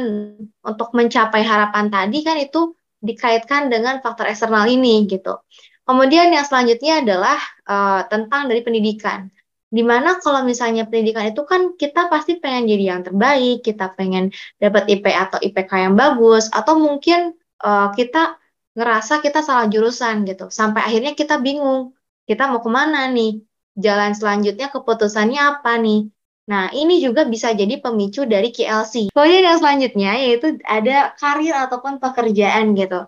untuk 0.62 0.94
mencapai 0.94 1.42
harapan 1.42 1.90
tadi 1.90 2.18
kan 2.22 2.38
itu 2.38 2.78
dikaitkan 3.02 3.74
dengan 3.74 3.98
faktor 4.06 4.30
eksternal 4.30 4.70
ini 4.70 5.10
gitu. 5.10 5.34
Kemudian 5.88 6.36
yang 6.36 6.44
selanjutnya 6.44 7.00
adalah 7.00 7.40
uh, 7.64 8.04
tentang 8.12 8.52
dari 8.52 8.60
pendidikan. 8.60 9.32
Di 9.68 9.84
mana 9.84 10.20
kalau 10.20 10.44
misalnya 10.44 10.84
pendidikan 10.84 11.32
itu 11.32 11.48
kan 11.48 11.80
kita 11.80 12.12
pasti 12.12 12.40
pengen 12.44 12.68
jadi 12.68 12.84
yang 12.92 13.02
terbaik, 13.08 13.64
kita 13.64 13.96
pengen 13.96 14.36
dapat 14.60 14.88
IP 14.92 15.08
atau 15.08 15.40
IPK 15.40 15.72
yang 15.88 15.96
bagus, 15.96 16.52
atau 16.52 16.76
mungkin 16.76 17.36
uh, 17.64 17.92
kita 17.96 18.36
ngerasa 18.76 19.24
kita 19.24 19.40
salah 19.40 19.72
jurusan 19.72 20.28
gitu. 20.28 20.52
Sampai 20.52 20.84
akhirnya 20.84 21.16
kita 21.16 21.40
bingung, 21.40 21.96
kita 22.28 22.52
mau 22.52 22.60
ke 22.60 22.68
mana 22.68 23.08
nih? 23.08 23.40
Jalan 23.80 24.12
selanjutnya 24.12 24.68
keputusannya 24.68 25.40
apa 25.40 25.80
nih? 25.80 26.12
Nah, 26.48 26.72
ini 26.72 27.04
juga 27.04 27.28
bisa 27.28 27.52
jadi 27.52 27.80
pemicu 27.84 28.24
dari 28.24 28.56
KLC. 28.56 29.12
Kemudian 29.12 29.44
yang 29.44 29.60
selanjutnya 29.60 30.12
yaitu 30.16 30.56
ada 30.64 31.12
karir 31.20 31.56
ataupun 31.56 32.00
pekerjaan 32.00 32.72
gitu. 32.72 33.04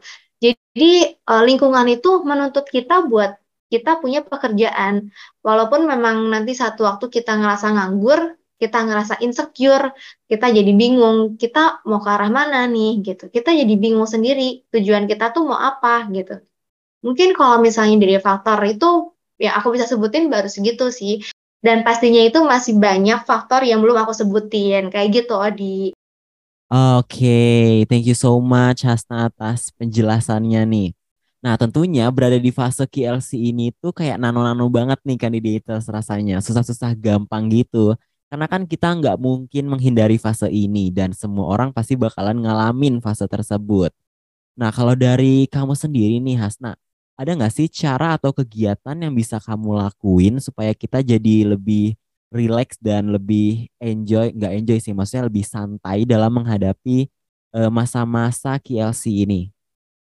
Jadi 0.80 1.12
uh, 1.28 1.44
lingkungan 1.44 1.84
itu 1.92 2.24
menuntut 2.24 2.64
kita 2.72 3.04
buat 3.04 3.36
kita 3.68 4.00
punya 4.00 4.24
pekerjaan. 4.24 5.12
Walaupun 5.44 5.84
memang 5.84 6.32
nanti 6.32 6.56
satu 6.56 6.88
waktu 6.88 7.12
kita 7.12 7.36
ngerasa 7.36 7.76
nganggur, 7.76 8.40
kita 8.56 8.88
ngerasa 8.88 9.20
insecure, 9.20 9.92
kita 10.32 10.48
jadi 10.56 10.72
bingung, 10.72 11.36
kita 11.36 11.84
mau 11.84 12.00
ke 12.00 12.08
arah 12.16 12.32
mana 12.32 12.64
nih 12.64 13.04
gitu. 13.04 13.28
Kita 13.28 13.52
jadi 13.52 13.76
bingung 13.76 14.08
sendiri, 14.08 14.64
tujuan 14.72 15.04
kita 15.04 15.36
tuh 15.36 15.52
mau 15.52 15.60
apa 15.60 16.08
gitu. 16.16 16.40
Mungkin 17.04 17.36
kalau 17.36 17.60
misalnya 17.60 18.00
dari 18.00 18.16
faktor 18.24 18.64
itu 18.64 19.12
ya 19.36 19.60
aku 19.60 19.76
bisa 19.76 19.84
sebutin 19.84 20.32
baru 20.32 20.48
segitu 20.48 20.96
sih. 20.96 21.20
Dan 21.60 21.84
pastinya 21.84 22.24
itu 22.24 22.40
masih 22.40 22.80
banyak 22.80 23.28
faktor 23.28 23.68
yang 23.68 23.84
belum 23.84 24.00
aku 24.00 24.16
sebutin. 24.16 24.88
Kayak 24.88 25.28
gitu, 25.28 25.36
Odi. 25.36 25.92
Oke, 26.70 27.82
thank 27.90 28.06
you 28.06 28.14
so 28.14 28.38
much 28.38 28.86
Hasna 28.86 29.26
atas 29.26 29.74
penjelasannya 29.74 30.62
nih. 30.70 30.90
Nah, 31.42 31.58
tentunya 31.58 32.06
berada 32.14 32.38
di 32.38 32.54
fase 32.54 32.86
KLC 32.86 33.42
ini 33.42 33.74
tuh 33.74 33.90
kayak 33.90 34.22
nano-nano 34.22 34.70
banget 34.70 35.02
nih 35.02 35.18
kandidators 35.18 35.90
rasanya. 35.90 36.38
Susah-susah 36.46 36.94
gampang 36.94 37.50
gitu. 37.50 37.98
Karena 38.30 38.46
kan 38.46 38.70
kita 38.70 38.94
nggak 39.02 39.18
mungkin 39.18 39.66
menghindari 39.66 40.22
fase 40.22 40.46
ini 40.54 40.94
dan 40.94 41.10
semua 41.18 41.50
orang 41.50 41.74
pasti 41.74 41.98
bakalan 41.98 42.38
ngalamin 42.38 43.02
fase 43.02 43.26
tersebut. 43.26 43.90
Nah, 44.54 44.70
kalau 44.70 44.94
dari 44.94 45.50
kamu 45.50 45.74
sendiri 45.74 46.22
nih 46.22 46.38
Hasna, 46.38 46.78
ada 47.18 47.32
nggak 47.34 47.50
sih 47.50 47.66
cara 47.66 48.14
atau 48.14 48.30
kegiatan 48.30 48.94
yang 48.94 49.14
bisa 49.18 49.42
kamu 49.42 49.74
lakuin 49.74 50.38
supaya 50.38 50.78
kita 50.78 51.02
jadi 51.02 51.50
lebih 51.58 51.98
relax 52.30 52.78
dan 52.82 53.10
lebih 53.16 53.70
enjoy, 53.82 54.32
nggak 54.38 54.54
enjoy 54.58 54.78
sih, 54.82 54.94
maksudnya 54.94 55.26
lebih 55.30 55.46
santai 55.46 56.06
dalam 56.06 56.32
menghadapi 56.38 57.10
eh, 57.58 57.72
masa-masa 57.74 58.58
KLC 58.62 59.26
ini? 59.26 59.50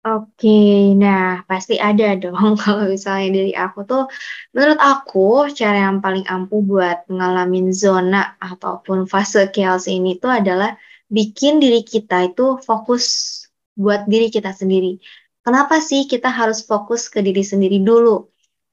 Oke, 0.01 0.49
nah 0.97 1.45
pasti 1.45 1.77
ada 1.77 2.05
dong 2.21 2.57
kalau 2.57 2.89
misalnya 2.89 3.29
dari 3.37 3.53
aku 3.53 3.79
tuh, 3.85 4.03
menurut 4.57 4.81
aku 4.81 5.21
cara 5.53 5.77
yang 5.87 6.01
paling 6.05 6.25
ampuh 6.25 6.61
buat 6.65 7.05
ngalamin 7.13 7.69
zona 7.83 8.17
ataupun 8.41 9.05
fase 9.13 9.53
chaos 9.53 9.85
ini 9.93 10.17
tuh 10.17 10.33
adalah 10.41 10.73
bikin 11.17 11.61
diri 11.61 11.85
kita 11.85 12.33
itu 12.33 12.57
fokus 12.65 13.05
buat 13.77 14.09
diri 14.09 14.33
kita 14.33 14.51
sendiri. 14.57 14.97
Kenapa 15.45 15.75
sih 15.85 16.09
kita 16.09 16.29
harus 16.33 16.65
fokus 16.65 17.13
ke 17.13 17.21
diri 17.27 17.45
sendiri 17.45 17.77
dulu? 17.85 18.29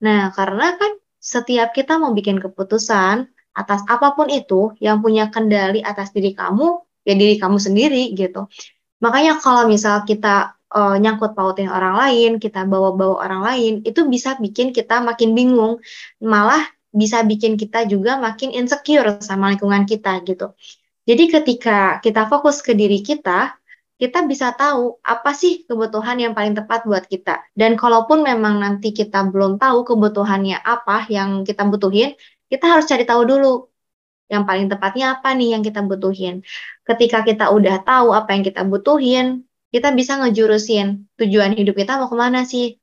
Nah, 0.06 0.30
karena 0.36 0.78
kan 0.78 0.92
setiap 1.18 1.74
kita 1.74 1.98
mau 1.98 2.14
bikin 2.14 2.38
keputusan 2.38 3.35
atas 3.56 3.80
apa 3.88 4.12
pun 4.12 4.28
itu 4.28 4.76
yang 4.84 5.00
punya 5.00 5.32
kendali 5.32 5.80
atas 5.80 6.12
diri 6.12 6.36
kamu, 6.36 6.84
ya 7.08 7.16
diri 7.16 7.40
kamu 7.40 7.56
sendiri 7.56 8.12
gitu. 8.12 8.44
Makanya 9.00 9.40
kalau 9.40 9.64
misal 9.64 10.04
kita 10.04 10.56
uh, 10.76 10.96
nyangkut 11.00 11.32
pautin 11.32 11.72
orang 11.72 11.96
lain, 11.96 12.30
kita 12.36 12.68
bawa-bawa 12.68 13.24
orang 13.24 13.42
lain, 13.42 13.72
itu 13.88 14.04
bisa 14.04 14.36
bikin 14.36 14.76
kita 14.76 15.00
makin 15.00 15.32
bingung, 15.32 15.80
malah 16.20 16.60
bisa 16.92 17.24
bikin 17.24 17.56
kita 17.60 17.84
juga 17.88 18.20
makin 18.20 18.52
insecure 18.52 19.20
sama 19.24 19.52
lingkungan 19.52 19.88
kita 19.88 20.20
gitu. 20.24 20.52
Jadi 21.06 21.24
ketika 21.30 22.02
kita 22.02 22.26
fokus 22.26 22.60
ke 22.60 22.72
diri 22.74 23.00
kita, 23.04 23.54
kita 23.96 24.28
bisa 24.28 24.52
tahu 24.52 25.00
apa 25.00 25.32
sih 25.32 25.64
kebutuhan 25.64 26.20
yang 26.20 26.32
paling 26.36 26.52
tepat 26.52 26.84
buat 26.84 27.08
kita. 27.08 27.48
Dan 27.56 27.80
kalaupun 27.80 28.20
memang 28.20 28.60
nanti 28.60 28.92
kita 28.92 29.24
belum 29.32 29.56
tahu 29.56 29.88
kebutuhannya 29.88 30.60
apa 30.60 31.08
yang 31.08 31.48
kita 31.48 31.64
butuhin, 31.64 32.12
kita 32.50 32.64
harus 32.66 32.86
cari 32.86 33.04
tahu 33.06 33.22
dulu 33.26 33.70
yang 34.26 34.42
paling 34.42 34.66
tepatnya 34.66 35.18
apa 35.18 35.34
nih 35.38 35.54
yang 35.54 35.62
kita 35.62 35.80
butuhin. 35.86 36.42
Ketika 36.82 37.22
kita 37.22 37.50
udah 37.54 37.82
tahu 37.86 38.10
apa 38.10 38.34
yang 38.34 38.42
kita 38.42 38.66
butuhin, 38.66 39.46
kita 39.70 39.94
bisa 39.94 40.18
ngejurusin 40.18 41.06
tujuan 41.18 41.54
hidup 41.54 41.74
kita 41.78 41.98
mau 41.98 42.10
ke 42.10 42.16
mana 42.18 42.42
sih, 42.42 42.78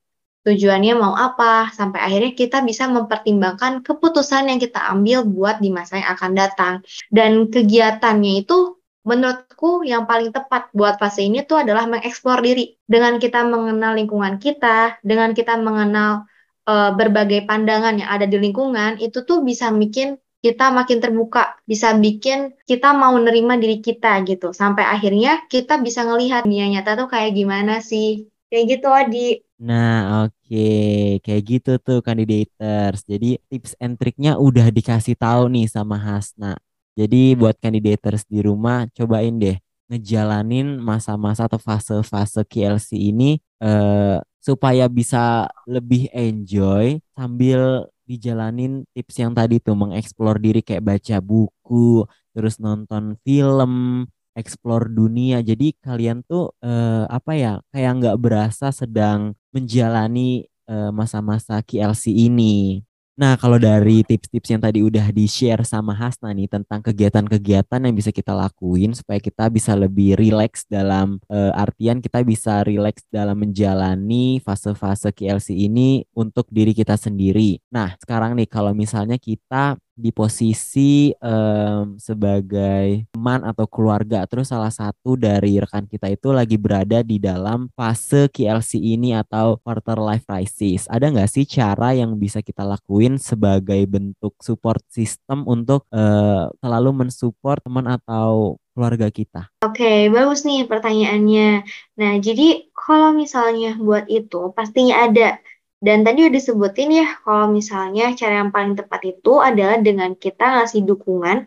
tujuannya 0.47 0.93
mau 0.99 1.15
apa, 1.15 1.71
sampai 1.71 1.99
akhirnya 1.99 2.31
kita 2.35 2.63
bisa 2.63 2.87
mempertimbangkan 2.91 3.83
keputusan 3.83 4.51
yang 4.51 4.59
kita 4.59 4.79
ambil 4.91 5.23
buat 5.27 5.59
di 5.63 5.71
masa 5.71 5.99
yang 5.99 6.09
akan 6.15 6.31
datang. 6.35 6.73
Dan 7.11 7.51
kegiatannya 7.51 8.43
itu 8.43 8.79
menurutku 9.03 9.83
yang 9.83 10.07
paling 10.07 10.31
tepat 10.31 10.71
buat 10.71 10.95
fase 10.95 11.27
ini 11.27 11.43
tuh 11.43 11.63
adalah 11.63 11.87
mengeksplor 11.87 12.39
diri. 12.39 12.75
Dengan 12.87 13.19
kita 13.19 13.43
mengenal 13.43 13.99
lingkungan 13.99 14.39
kita, 14.39 14.99
dengan 15.03 15.35
kita 15.35 15.59
mengenal 15.59 16.27
uh, 16.67 16.91
berbagai 16.95 17.47
pandangan 17.47 17.99
yang 17.99 18.09
ada 18.09 18.25
di 18.27 18.37
lingkungan, 18.39 18.99
itu 18.99 19.23
tuh 19.23 19.41
bisa 19.41 19.71
bikin 19.71 20.19
kita 20.43 20.75
makin 20.75 20.99
terbuka, 20.99 21.55
bisa 21.63 21.95
bikin 21.95 22.51
kita 22.67 22.91
mau 22.91 23.15
nerima 23.15 23.55
diri 23.55 23.79
kita 23.79 24.19
gitu. 24.27 24.51
Sampai 24.51 24.83
akhirnya 24.83 25.47
kita 25.47 25.79
bisa 25.79 26.03
ngelihat 26.03 26.43
dunia 26.43 26.67
nyata 26.67 26.99
tuh 26.99 27.07
kayak 27.07 27.31
gimana 27.31 27.79
sih. 27.79 28.27
Kayak 28.51 28.65
gitu 28.77 28.87
Adi. 28.91 29.29
Nah, 29.63 30.27
oke, 30.27 30.35
okay. 30.43 31.23
kayak 31.23 31.43
gitu 31.47 31.71
tuh 31.79 32.03
kandidators. 32.03 33.07
Jadi 33.07 33.39
tips 33.47 33.79
and 33.79 33.95
triknya 33.95 34.35
udah 34.35 34.67
dikasih 34.67 35.15
tahu 35.15 35.47
nih 35.47 35.71
sama 35.71 35.95
Hasna. 35.95 36.59
Jadi 36.93 37.33
buat 37.39 37.57
kandidators 37.57 38.27
di 38.27 38.43
rumah 38.43 38.85
cobain 38.93 39.33
deh 39.39 39.57
ngejalanin 39.89 40.77
masa-masa 40.77 41.45
atau 41.45 41.57
fase-fase 41.57 42.41
KLC 42.45 42.97
ini 42.97 43.37
eh, 43.61 44.17
supaya 44.43 44.91
bisa 44.91 45.47
lebih 45.63 46.11
enjoy 46.11 46.99
sambil 47.15 47.87
dijalanin 48.03 48.83
tips 48.91 49.15
yang 49.23 49.31
tadi 49.31 49.63
tuh 49.63 49.79
mengeksplor 49.79 50.35
diri 50.43 50.59
kayak 50.59 50.83
baca 50.83 51.17
buku, 51.23 52.03
terus 52.35 52.59
nonton 52.59 53.15
film, 53.23 54.03
eksplor 54.35 54.91
dunia. 54.91 55.39
Jadi 55.39 55.79
kalian 55.79 56.27
tuh 56.27 56.51
eh, 56.59 57.07
apa 57.07 57.31
ya 57.39 57.53
kayak 57.71 57.91
nggak 58.03 58.17
berasa 58.19 58.75
sedang 58.75 59.31
menjalani 59.55 60.43
eh, 60.67 60.91
masa-masa 60.91 61.63
KLC 61.63 62.11
ini. 62.11 62.83
Nah, 63.13 63.37
kalau 63.37 63.61
dari 63.61 64.01
tips-tips 64.01 64.49
yang 64.57 64.61
tadi 64.65 64.81
udah 64.81 65.13
di-share 65.13 65.61
sama 65.61 65.93
Hasna 65.93 66.33
nih 66.33 66.49
tentang 66.49 66.81
kegiatan-kegiatan 66.81 67.85
yang 67.85 67.93
bisa 67.93 68.09
kita 68.09 68.33
lakuin 68.33 68.97
supaya 68.97 69.21
kita 69.21 69.53
bisa 69.53 69.77
lebih 69.77 70.17
rileks 70.17 70.65
dalam 70.65 71.21
uh, 71.29 71.53
artian 71.53 72.01
kita 72.01 72.25
bisa 72.25 72.65
rileks 72.65 73.05
dalam 73.13 73.37
menjalani 73.37 74.41
fase-fase 74.41 75.13
KLC 75.13 75.53
ini 75.53 76.01
untuk 76.17 76.49
diri 76.49 76.73
kita 76.73 76.97
sendiri. 76.97 77.61
Nah, 77.69 77.93
sekarang 78.01 78.33
nih 78.33 78.49
kalau 78.49 78.73
misalnya 78.73 79.21
kita 79.21 79.77
di 79.93 80.09
posisi 80.09 81.13
um, 81.21 81.95
sebagai 82.01 83.05
teman 83.13 83.45
atau 83.45 83.69
keluarga 83.69 84.25
terus 84.25 84.49
salah 84.49 84.73
satu 84.73 85.13
dari 85.13 85.61
rekan 85.61 85.85
kita 85.85 86.09
itu 86.09 86.33
lagi 86.33 86.57
berada 86.57 87.05
di 87.05 87.21
dalam 87.21 87.69
fase 87.77 88.25
KLC 88.29 88.81
ini 88.81 89.13
atau 89.13 89.61
quarter 89.61 90.01
life 90.01 90.25
crisis 90.25 90.89
ada 90.89 91.09
nggak 91.09 91.29
sih 91.29 91.45
cara 91.45 91.93
yang 91.93 92.17
bisa 92.17 92.41
kita 92.41 92.65
lakuin 92.65 93.21
sebagai 93.21 93.85
bentuk 93.85 94.33
support 94.41 94.81
system 94.89 95.45
untuk 95.45 95.85
uh, 95.93 96.49
selalu 96.57 97.05
mensupport 97.05 97.61
teman 97.61 97.85
atau 97.85 98.57
keluarga 98.73 99.07
kita? 99.13 99.53
Oke, 99.61 99.85
okay, 99.85 99.99
bagus 100.09 100.43
nih 100.43 100.65
pertanyaannya. 100.65 101.61
Nah, 102.01 102.13
jadi 102.17 102.67
kalau 102.73 103.13
misalnya 103.13 103.77
buat 103.77 104.09
itu 104.09 104.49
pastinya 104.57 105.05
ada 105.05 105.37
dan 105.83 105.97
tadi 106.07 106.19
udah 106.23 106.33
disebutin 106.39 106.89
ya, 106.99 107.07
kalau 107.23 107.51
misalnya 107.51 108.15
cara 108.15 108.33
yang 108.41 108.51
paling 108.55 108.73
tepat 108.79 109.01
itu 109.03 109.31
adalah 109.43 109.77
dengan 109.83 110.15
kita 110.15 110.43
ngasih 110.63 110.81
dukungan 110.87 111.37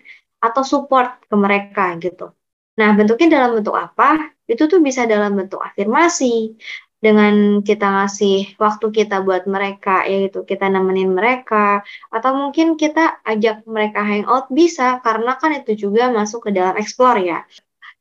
atau 0.45 0.63
support 0.63 1.25
ke 1.25 1.35
mereka 1.35 1.97
gitu. 2.05 2.37
Nah, 2.77 2.93
bentuknya 2.93 3.41
dalam 3.41 3.57
bentuk 3.57 3.73
apa? 3.73 4.37
Itu 4.45 4.69
tuh 4.69 4.85
bisa 4.85 5.09
dalam 5.09 5.33
bentuk 5.41 5.59
afirmasi, 5.59 6.55
dengan 6.97 7.61
kita 7.61 7.87
ngasih 7.87 8.57
waktu 8.57 8.87
kita 8.89 9.21
buat 9.23 9.45
mereka, 9.45 10.09
yaitu 10.09 10.45
kita 10.49 10.67
nemenin 10.69 11.13
mereka, 11.13 11.85
atau 12.09 12.31
mungkin 12.35 12.75
kita 12.81 13.21
ajak 13.25 13.69
mereka 13.69 14.01
hangout 14.01 14.49
bisa, 14.51 15.01
karena 15.05 15.37
kan 15.41 15.57
itu 15.61 15.89
juga 15.89 16.09
masuk 16.13 16.49
ke 16.49 16.51
dalam 16.57 16.75
explore 16.81 17.21
ya. 17.21 17.41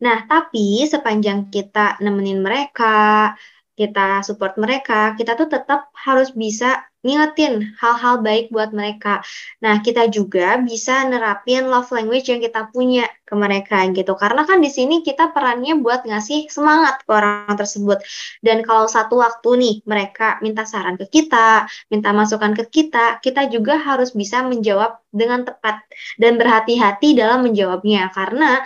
Nah, 0.03 0.27
tapi 0.27 0.83
sepanjang 0.87 1.51
kita 1.51 1.99
nemenin 2.03 2.39
mereka, 2.43 3.35
kita 3.75 4.23
support 4.23 4.55
mereka, 4.55 5.13
kita 5.19 5.35
tuh 5.35 5.51
tetap 5.51 5.91
harus 5.93 6.31
bisa 6.31 6.83
ngingetin 7.05 7.77
hal-hal 7.77 8.25
baik 8.25 8.49
buat 8.49 8.73
mereka. 8.73 9.21
Nah, 9.61 9.85
kita 9.85 10.09
juga 10.09 10.57
bisa 10.57 11.05
nerapin 11.05 11.69
love 11.69 11.93
language 11.93 12.33
yang 12.33 12.41
kita 12.41 12.73
punya 12.73 13.05
ke 13.21 13.37
mereka 13.37 13.85
gitu. 13.93 14.17
Karena 14.17 14.41
kan 14.49 14.57
di 14.57 14.73
sini 14.73 15.05
kita 15.05 15.29
perannya 15.29 15.77
buat 15.77 16.01
ngasih 16.09 16.49
semangat 16.49 17.05
ke 17.05 17.11
orang 17.13 17.53
tersebut. 17.53 18.01
Dan 18.41 18.65
kalau 18.65 18.89
satu 18.89 19.21
waktu 19.21 19.49
nih 19.61 19.75
mereka 19.85 20.41
minta 20.41 20.65
saran 20.65 20.97
ke 20.97 21.05
kita, 21.05 21.69
minta 21.93 22.09
masukan 22.09 22.57
ke 22.57 22.65
kita, 22.73 23.21
kita 23.21 23.45
juga 23.53 23.77
harus 23.77 24.09
bisa 24.17 24.41
menjawab 24.41 24.97
dengan 25.13 25.45
tepat 25.45 25.85
dan 26.17 26.41
berhati-hati 26.41 27.13
dalam 27.13 27.45
menjawabnya. 27.45 28.09
Karena 28.17 28.65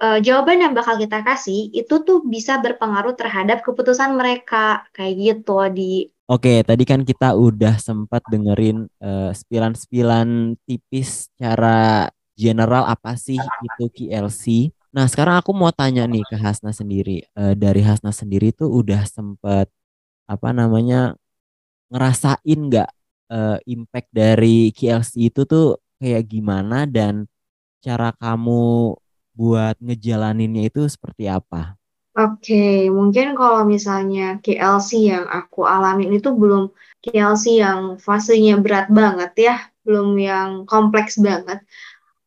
uh, 0.00 0.18
jawaban 0.18 0.64
yang 0.64 0.72
bakal 0.72 0.96
kita 0.96 1.20
kasih 1.20 1.68
itu 1.70 2.02
tuh 2.02 2.24
bisa 2.24 2.58
berpengaruh 2.58 3.14
terhadap 3.14 3.60
keputusan 3.60 4.16
mereka 4.16 4.88
kayak 4.96 5.14
gitu 5.20 5.56
di 5.70 5.92
Oke, 6.30 6.62
tadi 6.62 6.86
kan 6.86 7.02
kita 7.02 7.34
udah 7.34 7.74
sempat 7.82 8.22
dengerin 8.30 8.86
uh, 9.02 9.34
spilan-spilan 9.34 10.54
tipis 10.62 11.26
cara 11.34 12.06
general 12.38 12.86
apa 12.86 13.18
sih 13.18 13.34
itu 13.34 13.84
KLC. 13.90 14.70
Nah, 14.94 15.10
sekarang 15.10 15.42
aku 15.42 15.50
mau 15.50 15.74
tanya 15.74 16.06
nih 16.06 16.22
ke 16.30 16.38
Hasna 16.38 16.70
sendiri. 16.70 17.26
Uh, 17.34 17.58
dari 17.58 17.82
Hasna 17.82 18.14
sendiri 18.14 18.54
tuh 18.54 18.70
udah 18.70 19.02
sempat 19.10 19.66
apa 20.30 20.48
namanya 20.54 21.18
ngerasain 21.90 22.60
nggak 22.70 22.90
uh, 23.34 23.58
impact 23.66 24.08
dari 24.14 24.70
KLC 24.70 25.34
itu 25.34 25.42
tuh 25.42 25.82
kayak 25.98 26.30
gimana 26.30 26.86
dan 26.86 27.26
cara 27.82 28.14
kamu 28.14 28.94
buat 29.34 29.78
ngejalaninnya 29.80 30.68
itu 30.68 30.84
seperti 30.86 31.30
apa? 31.30 31.78
Oke, 32.18 32.90
mungkin 32.90 33.38
kalau 33.38 33.62
misalnya 33.62 34.42
KLC 34.42 35.14
yang 35.14 35.24
aku 35.30 35.62
alamin 35.62 36.18
itu 36.18 36.34
belum 36.34 36.74
KLC 37.00 37.62
yang 37.62 37.96
fasenya 38.02 38.58
berat 38.58 38.90
banget 38.90 39.32
ya, 39.38 39.54
belum 39.86 40.18
yang 40.18 40.48
kompleks 40.66 41.16
banget. 41.22 41.62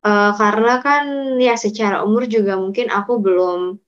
Uh, 0.03 0.31
karena 0.35 0.83
kan 0.83 1.03
ya 1.39 1.55
secara 1.55 2.03
umur 2.03 2.27
juga 2.27 2.59
mungkin 2.59 2.91
aku 2.91 3.19
belum 3.23 3.79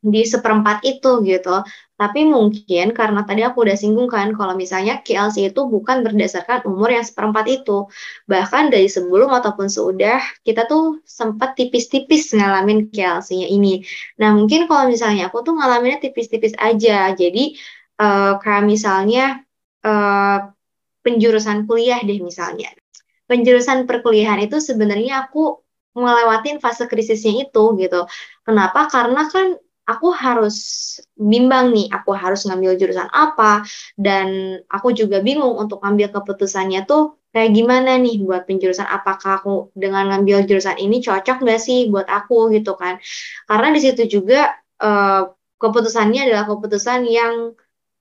di 0.00 0.24
seperempat 0.24 0.80
itu 0.88 1.20
gitu. 1.28 1.60
Tapi 2.00 2.24
mungkin 2.24 2.96
karena 2.96 3.20
tadi 3.28 3.44
aku 3.44 3.68
udah 3.68 3.76
singgung 3.76 4.08
kan 4.08 4.32
kalau 4.32 4.56
misalnya 4.56 5.04
KLC 5.04 5.52
itu 5.52 5.68
bukan 5.68 6.00
berdasarkan 6.00 6.64
umur 6.64 6.88
yang 6.96 7.04
seperempat 7.04 7.44
itu. 7.60 7.84
Bahkan 8.24 8.72
dari 8.72 8.88
sebelum 8.88 9.28
ataupun 9.28 9.68
sudah 9.68 10.24
kita 10.40 10.64
tuh 10.64 11.04
sempat 11.04 11.52
tipis-tipis 11.60 12.32
ngalamin 12.32 12.88
KLC-nya 12.88 13.52
ini. 13.52 13.84
Nah 14.16 14.32
mungkin 14.32 14.64
kalau 14.64 14.88
misalnya 14.88 15.28
aku 15.28 15.44
tuh 15.44 15.52
ngalaminnya 15.60 16.00
tipis-tipis 16.00 16.56
aja. 16.56 17.12
Jadi 17.12 17.60
uh, 18.00 18.40
kayak 18.40 18.64
misalnya 18.64 19.44
uh, 19.84 20.48
penjurusan 21.04 21.68
kuliah 21.68 22.00
deh 22.00 22.16
misalnya. 22.24 22.72
Penjurusan 23.28 23.84
perkuliahan 23.84 24.40
itu 24.42 24.58
sebenarnya 24.58 25.28
aku 25.28 25.60
ngelewatin 25.92 26.64
fase 26.64 26.88
krisisnya 26.88 27.44
itu 27.44 27.76
gitu. 27.76 28.08
Kenapa? 28.46 28.88
Karena 28.88 29.28
kan 29.28 29.60
aku 29.90 30.14
harus 30.14 30.56
bimbang 31.18 31.74
nih, 31.74 31.90
aku 31.90 32.14
harus 32.14 32.46
ngambil 32.46 32.78
jurusan 32.78 33.10
apa, 33.10 33.66
dan 33.98 34.58
aku 34.70 34.94
juga 34.94 35.18
bingung 35.18 35.58
untuk 35.58 35.82
ngambil 35.82 36.14
keputusannya 36.14 36.86
tuh 36.86 37.18
kayak 37.34 37.50
gimana 37.54 37.98
nih 37.98 38.22
buat 38.22 38.46
penjurusan, 38.46 38.86
apakah 38.86 39.42
aku 39.42 39.74
dengan 39.74 40.10
ngambil 40.14 40.46
jurusan 40.46 40.78
ini 40.78 41.02
cocok 41.02 41.42
nggak 41.42 41.60
sih 41.62 41.90
buat 41.90 42.06
aku 42.06 42.54
gitu 42.54 42.78
kan. 42.78 43.02
Karena 43.50 43.68
di 43.74 43.80
situ 43.82 44.02
juga 44.06 44.54
uh, 44.82 45.30
keputusannya 45.58 46.30
adalah 46.30 46.44
keputusan 46.46 47.06
yang 47.06 47.54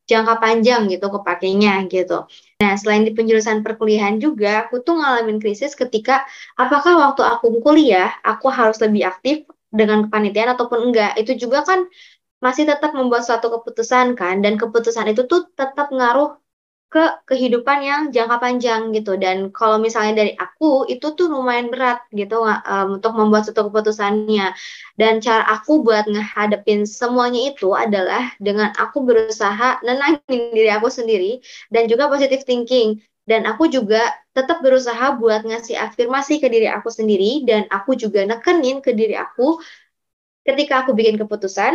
jangka 0.09 0.41
panjang 0.41 0.89
gitu 0.89 1.05
kepakainya 1.05 1.85
gitu. 1.85 2.25
Nah, 2.65 2.73
selain 2.81 3.05
di 3.05 3.13
penjurusan 3.13 3.61
perkuliahan 3.61 4.17
juga, 4.17 4.65
aku 4.65 4.81
tuh 4.81 4.97
ngalamin 4.97 5.37
krisis 5.37 5.77
ketika 5.77 6.25
apakah 6.57 6.97
waktu 6.97 7.21
aku 7.21 7.61
kuliah, 7.61 8.09
aku 8.25 8.49
harus 8.49 8.81
lebih 8.81 9.05
aktif 9.05 9.45
dengan 9.69 10.09
kepanitiaan 10.09 10.53
ataupun 10.57 10.91
enggak. 10.91 11.17
Itu 11.21 11.37
juga 11.37 11.63
kan 11.65 11.85
masih 12.39 12.63
tetap 12.69 12.95
membuat 12.95 13.27
suatu 13.27 13.51
keputusan 13.51 14.15
kan 14.15 14.39
dan 14.39 14.55
keputusan 14.55 15.11
itu 15.11 15.27
tuh 15.27 15.51
tetap 15.59 15.91
ngaruh 15.91 16.39
ke 16.89 17.05
kehidupan 17.29 17.85
yang 17.85 18.01
jangka 18.09 18.41
panjang 18.41 18.89
gitu. 18.97 19.13
Dan 19.13 19.53
kalau 19.53 19.77
misalnya 19.77 20.25
dari 20.25 20.33
aku 20.33 20.89
itu 20.89 21.13
tuh 21.13 21.29
lumayan 21.29 21.69
berat 21.69 22.01
gitu 22.09 22.41
um, 22.41 22.97
untuk 22.97 23.13
membuat 23.13 23.45
suatu 23.45 23.69
keputusannya. 23.69 24.57
Dan 24.97 25.21
cara 25.21 25.45
aku 25.53 25.85
buat 25.85 26.09
ngehadapin 26.09 26.89
semuanya 26.89 27.53
itu 27.53 27.77
adalah 27.77 28.33
dengan 28.41 28.73
aku 28.73 29.05
berusaha 29.05 29.85
nenangin 29.85 30.49
diri 30.49 30.73
aku 30.73 30.89
sendiri 30.89 31.45
dan 31.69 31.85
juga 31.85 32.09
positive 32.09 32.41
thinking 32.41 32.97
dan 33.29 33.41
aku 33.51 33.63
juga 33.75 34.01
tetap 34.37 34.57
berusaha 34.65 35.05
buat 35.21 35.41
ngasih 35.49 35.75
afirmasi 35.85 36.33
ke 36.41 36.47
diri 36.53 36.67
aku 36.77 36.89
sendiri 36.99 37.45
dan 37.49 37.61
aku 37.69 37.91
juga 38.03 38.25
nekenin 38.25 38.77
ke 38.85 38.91
diri 38.99 39.15
aku 39.25 39.61
ketika 40.47 40.73
aku 40.81 40.91
bikin 40.97 41.15
keputusan 41.21 41.73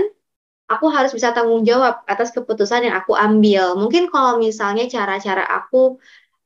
aku 0.73 0.87
harus 0.95 1.13
bisa 1.17 1.31
tanggung 1.37 1.63
jawab 1.71 1.95
atas 2.13 2.35
keputusan 2.37 2.91
yang 2.91 2.97
aku 3.01 3.13
ambil 3.15 3.79
mungkin 3.79 4.11
kalau 4.13 4.41
misalnya 4.43 4.85
cara-cara 4.95 5.45
aku 5.59 6.01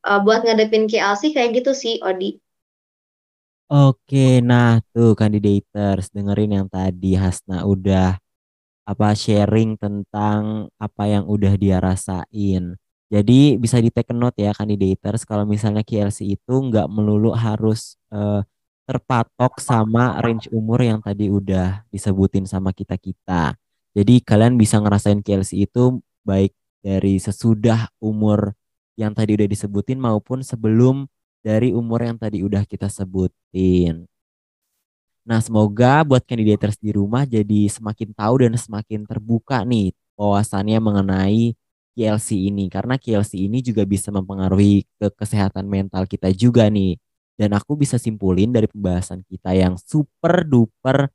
uh, 0.08 0.20
buat 0.24 0.40
ngadepin 0.44 0.84
KLC 0.90 1.32
kayak 1.34 1.50
gitu 1.62 1.72
sih 1.72 1.94
Odi 2.04 2.38
Oke, 3.68 4.40
nah 4.48 4.80
tuh 4.96 5.12
kandidators 5.20 6.08
dengerin 6.16 6.50
yang 6.56 6.66
tadi 6.72 7.12
Hasna 7.20 7.68
udah 7.68 8.16
apa 8.90 9.08
sharing 9.22 9.76
tentang 9.76 10.72
apa 10.80 11.02
yang 11.12 11.24
udah 11.34 11.52
dia 11.62 11.76
rasain. 11.88 12.64
Jadi 13.08 13.56
bisa 13.56 13.80
di 13.80 13.88
take 13.88 14.12
note 14.12 14.36
ya 14.36 14.52
kandidators 14.52 15.25
kalau 15.25 15.49
misalnya 15.49 15.80
KLC 15.80 16.36
itu 16.36 16.54
nggak 16.60 16.92
melulu 16.92 17.32
harus 17.32 17.97
uh, 18.12 18.44
terpatok 18.84 19.60
sama 19.60 20.21
range 20.21 20.49
umur 20.52 20.80
yang 20.84 21.00
tadi 21.00 21.32
udah 21.32 21.88
disebutin 21.88 22.44
sama 22.44 22.73
kita-kita. 22.76 23.56
Jadi 23.97 24.21
kalian 24.21 24.60
bisa 24.60 24.76
ngerasain 24.76 25.25
KLC 25.25 25.64
itu 25.68 26.04
baik 26.25 26.52
dari 26.84 27.16
sesudah 27.16 27.88
umur 28.00 28.52
yang 29.00 29.16
tadi 29.16 29.40
udah 29.40 29.49
disebutin 29.49 29.97
maupun 29.97 30.44
sebelum 30.44 31.08
dari 31.40 31.73
umur 31.73 32.04
yang 32.04 32.16
tadi 32.21 32.44
udah 32.44 32.68
kita 32.68 32.92
sebutin. 32.92 34.04
Nah, 35.28 35.44
semoga 35.44 36.04
buat 36.08 36.25
kandidators 36.25 36.80
di 36.80 36.92
rumah 36.97 37.28
jadi 37.28 37.68
semakin 37.68 38.16
tahu 38.16 38.49
dan 38.49 38.56
semakin 38.56 39.04
terbuka 39.04 39.60
nih 39.64 39.92
wawasannya 40.16 40.80
mengenai 40.80 41.52
KLC 41.99 42.47
ini 42.47 42.71
karena 42.71 42.95
KLC 42.95 43.50
ini 43.50 43.58
juga 43.58 43.82
bisa 43.82 44.15
mempengaruhi 44.15 44.87
ke 45.02 45.11
kesehatan 45.19 45.67
mental 45.67 46.06
kita 46.06 46.30
juga 46.30 46.71
nih. 46.71 46.95
Dan 47.34 47.54
aku 47.58 47.75
bisa 47.78 47.99
simpulin 47.99 48.50
dari 48.54 48.71
pembahasan 48.71 49.26
kita 49.26 49.54
yang 49.54 49.75
super 49.78 50.47
duper 50.47 51.11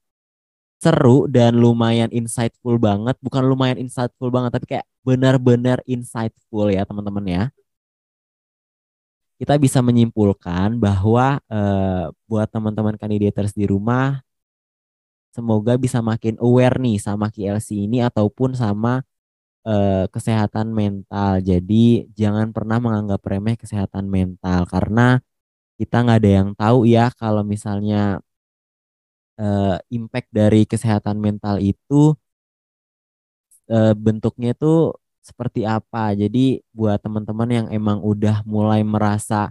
seru 0.84 1.32
dan 1.32 1.56
lumayan 1.56 2.12
insightful 2.12 2.76
banget. 2.76 3.16
Bukan 3.24 3.44
lumayan 3.48 3.80
insightful 3.80 4.28
banget 4.28 4.52
tapi 4.60 4.66
kayak 4.76 4.88
benar-benar 5.08 5.80
insightful 5.88 6.68
ya 6.68 6.84
teman-teman 6.84 7.26
ya. 7.28 7.44
Kita 9.40 9.56
bisa 9.60 9.80
menyimpulkan 9.84 10.80
bahwa 10.80 11.40
eh, 11.48 12.06
buat 12.28 12.48
teman-teman 12.52 12.96
kandidators 13.00 13.56
di 13.56 13.68
rumah 13.68 14.20
semoga 15.34 15.74
bisa 15.82 16.00
makin 16.00 16.38
aware 16.38 16.78
nih 16.78 17.02
sama 17.02 17.28
KLC 17.34 17.90
ini 17.90 18.06
ataupun 18.06 18.54
sama 18.54 19.02
eh, 19.68 20.06
kesehatan 20.14 20.68
mental. 20.80 21.32
Jadi 21.50 22.08
jangan 22.20 22.48
pernah 22.56 22.78
menganggap 22.84 23.22
remeh 23.32 23.56
kesehatan 23.62 24.06
mental 24.18 24.60
karena 24.74 25.20
kita 25.80 25.96
nggak 26.04 26.20
ada 26.22 26.32
yang 26.40 26.50
tahu 26.60 26.80
ya 26.96 27.10
kalau 27.22 27.44
misalnya 27.54 28.22
eh, 29.42 29.76
impact 29.98 30.30
dari 30.34 30.62
kesehatan 30.72 31.18
mental 31.26 31.56
itu 31.62 32.14
eh, 33.72 33.94
bentuknya 34.06 34.50
itu 34.56 34.94
seperti 35.24 35.62
apa. 35.64 36.12
Jadi 36.22 36.60
buat 36.76 37.00
teman-teman 37.00 37.50
yang 37.58 37.68
emang 37.72 38.00
udah 38.04 38.44
mulai 38.44 38.82
merasa 38.84 39.50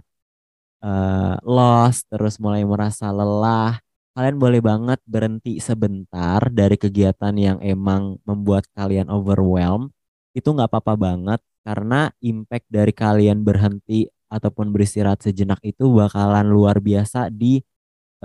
uh, 0.83 1.35
lost, 1.41 2.05
terus 2.11 2.37
mulai 2.43 2.63
merasa 2.67 3.09
lelah, 3.09 3.79
kalian 4.13 4.37
boleh 4.37 4.61
banget 4.61 4.99
berhenti 5.07 5.57
sebentar 5.63 6.39
dari 6.53 6.75
kegiatan 6.77 7.33
yang 7.37 7.57
emang 7.63 8.21
membuat 8.27 8.67
kalian 8.77 9.09
overwhelmed 9.09 9.89
itu 10.33 10.49
nggak 10.49 10.69
apa-apa 10.69 10.93
banget 10.97 11.39
karena 11.63 12.11
impact 12.19 12.67
dari 12.67 12.91
kalian 12.91 13.45
berhenti 13.45 14.09
ataupun 14.27 14.73
beristirahat 14.73 15.21
sejenak 15.21 15.61
itu 15.61 15.87
bakalan 15.93 16.49
luar 16.49 16.81
biasa 16.81 17.29
di 17.29 17.61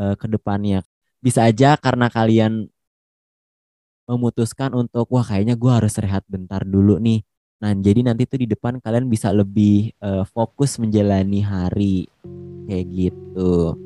uh, 0.01 0.17
ke 0.17 0.27
depannya. 0.27 0.81
Bisa 1.21 1.45
aja 1.45 1.77
karena 1.77 2.09
kalian 2.09 2.67
memutuskan 4.09 4.73
untuk 4.73 5.05
wah 5.13 5.21
kayaknya 5.21 5.55
gue 5.55 5.69
harus 5.69 5.95
rehat 6.01 6.25
bentar 6.25 6.65
dulu 6.65 6.97
nih. 6.97 7.21
Nah 7.61 7.77
jadi 7.77 8.01
nanti 8.09 8.25
tuh 8.25 8.41
di 8.41 8.49
depan 8.49 8.81
kalian 8.81 9.05
bisa 9.07 9.29
lebih 9.37 9.93
uh, 10.01 10.25
fokus 10.25 10.81
menjalani 10.81 11.45
hari 11.45 12.09
kayak 12.65 12.87
gitu. 12.89 13.77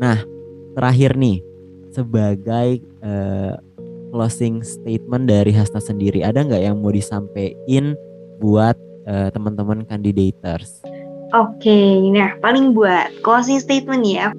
Nah 0.00 0.24
terakhir 0.72 1.20
nih 1.20 1.44
sebagai 1.92 2.80
uh, 3.04 3.60
closing 4.10 4.62
statement 4.62 5.28
dari 5.30 5.50
Hasta 5.50 5.82
sendiri 5.82 6.22
ada 6.22 6.42
nggak 6.42 6.62
yang 6.62 6.82
mau 6.82 6.92
disampaikan 6.94 7.98
buat 8.38 8.76
uh, 9.08 9.28
teman-teman 9.32 9.86
kandidators? 9.88 10.82
Oke, 11.34 11.66
okay, 11.66 11.90
nah 12.14 12.38
paling 12.38 12.70
buat 12.70 13.10
closing 13.26 13.58
statement 13.58 14.06
ya. 14.06 14.30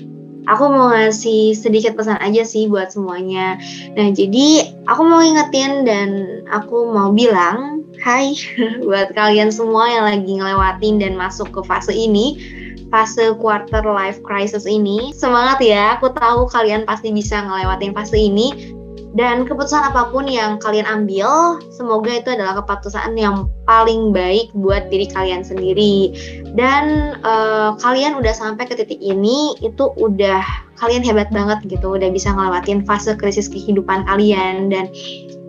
Aku 0.48 0.72
mau 0.72 0.96
ngasih 0.96 1.52
sedikit 1.52 2.00
pesan 2.00 2.16
aja 2.24 2.48
sih 2.48 2.72
buat 2.72 2.88
semuanya. 2.96 3.60
Nah, 4.00 4.16
jadi 4.16 4.72
aku 4.88 5.04
mau 5.04 5.20
ingetin 5.20 5.84
dan 5.84 6.40
aku 6.48 6.88
mau 6.88 7.12
bilang, 7.12 7.84
hai 8.00 8.32
buat 8.88 9.12
kalian 9.12 9.52
semua 9.52 9.92
yang 9.92 10.08
lagi 10.08 10.40
ngelewatin 10.40 11.04
dan 11.04 11.20
masuk 11.20 11.52
ke 11.52 11.60
fase 11.68 11.92
ini, 11.92 12.40
fase 12.88 13.36
quarter 13.44 13.84
life 13.84 14.24
crisis 14.24 14.64
ini. 14.64 15.12
Semangat 15.12 15.60
ya, 15.60 16.00
aku 16.00 16.16
tahu 16.16 16.48
kalian 16.48 16.88
pasti 16.88 17.12
bisa 17.12 17.44
ngelewatin 17.44 17.92
fase 17.92 18.16
ini 18.16 18.77
dan 19.18 19.50
keputusan 19.50 19.82
apa 19.82 20.14
pun 20.14 20.30
yang 20.30 20.62
kalian 20.62 20.86
ambil, 20.86 21.58
semoga 21.74 22.22
itu 22.22 22.30
adalah 22.38 22.62
keputusan 22.62 23.18
yang 23.18 23.50
paling 23.66 24.14
baik 24.14 24.54
buat 24.54 24.94
diri 24.94 25.10
kalian 25.10 25.42
sendiri. 25.42 26.14
Dan 26.54 27.18
uh, 27.26 27.74
kalian 27.82 28.14
udah 28.14 28.30
sampai 28.30 28.70
ke 28.70 28.78
titik 28.78 29.02
ini, 29.02 29.58
itu 29.66 29.90
udah 29.98 30.46
kalian 30.78 31.02
hebat 31.02 31.34
banget 31.34 31.66
gitu, 31.66 31.98
udah 31.98 32.14
bisa 32.14 32.30
ngelewatin 32.30 32.86
fase 32.86 33.18
krisis 33.18 33.50
kehidupan 33.50 34.06
kalian. 34.06 34.70
Dan 34.70 34.86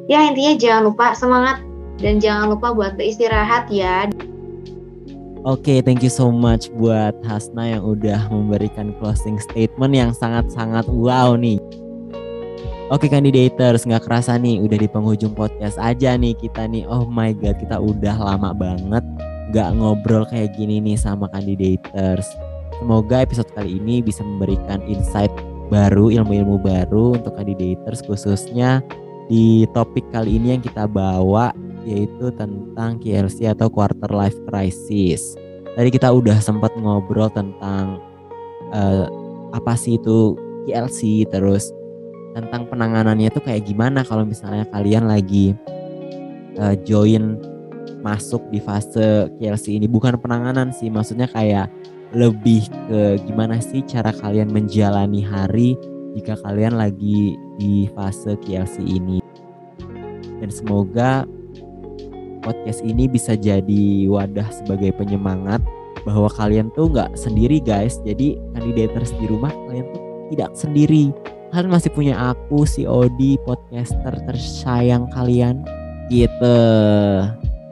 ya 0.08 0.24
intinya 0.24 0.56
jangan 0.56 0.82
lupa 0.88 1.12
semangat 1.12 1.60
dan 2.00 2.24
jangan 2.24 2.56
lupa 2.56 2.72
buat 2.72 2.96
beristirahat 2.96 3.68
ya. 3.68 4.08
Oke, 5.44 5.84
thank 5.84 6.00
you 6.00 6.08
so 6.08 6.32
much 6.32 6.72
buat 6.72 7.12
Hasna 7.28 7.76
yang 7.76 7.84
udah 7.84 8.32
memberikan 8.32 8.96
closing 8.96 9.36
statement 9.36 9.92
yang 9.92 10.16
sangat-sangat 10.16 10.88
wow 10.88 11.36
nih. 11.36 11.60
Oke 12.88 13.04
kandidators, 13.04 13.84
nggak 13.84 14.08
kerasa 14.08 14.40
nih 14.40 14.64
udah 14.64 14.80
di 14.80 14.88
penghujung 14.88 15.36
podcast 15.36 15.76
aja 15.76 16.16
nih 16.16 16.32
kita 16.32 16.64
nih. 16.64 16.88
Oh 16.88 17.04
my 17.04 17.36
god, 17.36 17.60
kita 17.60 17.76
udah 17.76 18.16
lama 18.16 18.56
banget 18.56 19.04
nggak 19.52 19.76
ngobrol 19.76 20.24
kayak 20.24 20.56
gini 20.56 20.80
nih 20.80 20.96
sama 20.96 21.28
kandidators. 21.36 22.24
Semoga 22.80 23.20
episode 23.20 23.52
kali 23.52 23.76
ini 23.76 24.00
bisa 24.00 24.24
memberikan 24.24 24.80
insight 24.88 25.28
baru, 25.68 26.08
ilmu-ilmu 26.08 26.64
baru 26.64 27.20
untuk 27.20 27.36
kandidators 27.36 28.00
khususnya 28.08 28.80
di 29.28 29.68
topik 29.76 30.08
kali 30.08 30.40
ini 30.40 30.56
yang 30.56 30.64
kita 30.64 30.88
bawa 30.88 31.52
yaitu 31.84 32.32
tentang 32.40 32.96
KLC 33.04 33.52
atau 33.52 33.68
quarter 33.68 34.08
life 34.08 34.36
crisis. 34.48 35.36
Tadi 35.76 35.92
kita 35.92 36.08
udah 36.08 36.40
sempat 36.40 36.72
ngobrol 36.80 37.28
tentang 37.28 38.00
uh, 38.72 39.12
apa 39.52 39.76
sih 39.76 40.00
itu 40.00 40.40
KLC 40.64 41.28
terus 41.28 41.68
tentang 42.36 42.68
penanganannya 42.68 43.32
itu 43.32 43.40
kayak 43.40 43.64
gimana 43.64 44.04
kalau 44.04 44.24
misalnya 44.24 44.68
kalian 44.68 45.08
lagi 45.08 45.56
uh, 46.60 46.76
join 46.84 47.40
masuk 48.04 48.44
di 48.52 48.60
fase 48.60 49.32
KLC 49.40 49.80
ini 49.80 49.88
bukan 49.88 50.20
penanganan 50.20 50.70
sih 50.70 50.92
maksudnya 50.92 51.26
kayak 51.28 51.72
lebih 52.12 52.64
ke 52.88 53.20
gimana 53.28 53.60
sih 53.60 53.84
cara 53.84 54.12
kalian 54.12 54.48
menjalani 54.48 55.20
hari 55.20 55.76
jika 56.16 56.36
kalian 56.40 56.76
lagi 56.76 57.36
di 57.60 57.88
fase 57.92 58.36
KLC 58.44 58.80
ini 58.80 59.20
dan 60.38 60.50
semoga 60.52 61.26
podcast 62.48 62.80
ini 62.86 63.04
bisa 63.10 63.36
jadi 63.36 64.08
wadah 64.08 64.48
sebagai 64.48 64.94
penyemangat 64.96 65.60
bahwa 66.06 66.32
kalian 66.32 66.72
tuh 66.72 66.88
nggak 66.88 67.12
sendiri 67.18 67.60
guys. 67.60 68.00
Jadi 68.06 68.40
kandidators 68.56 69.12
di 69.20 69.28
rumah 69.28 69.52
kalian 69.68 69.86
tuh 69.92 70.02
tidak 70.32 70.50
sendiri. 70.56 71.12
Kalian 71.48 71.72
masih 71.72 71.90
punya 71.96 72.14
aku 72.16 72.68
si 72.68 72.84
Odi 72.84 73.40
podcaster 73.48 74.12
tersayang 74.28 75.08
kalian 75.16 75.64
gitu. 76.12 76.60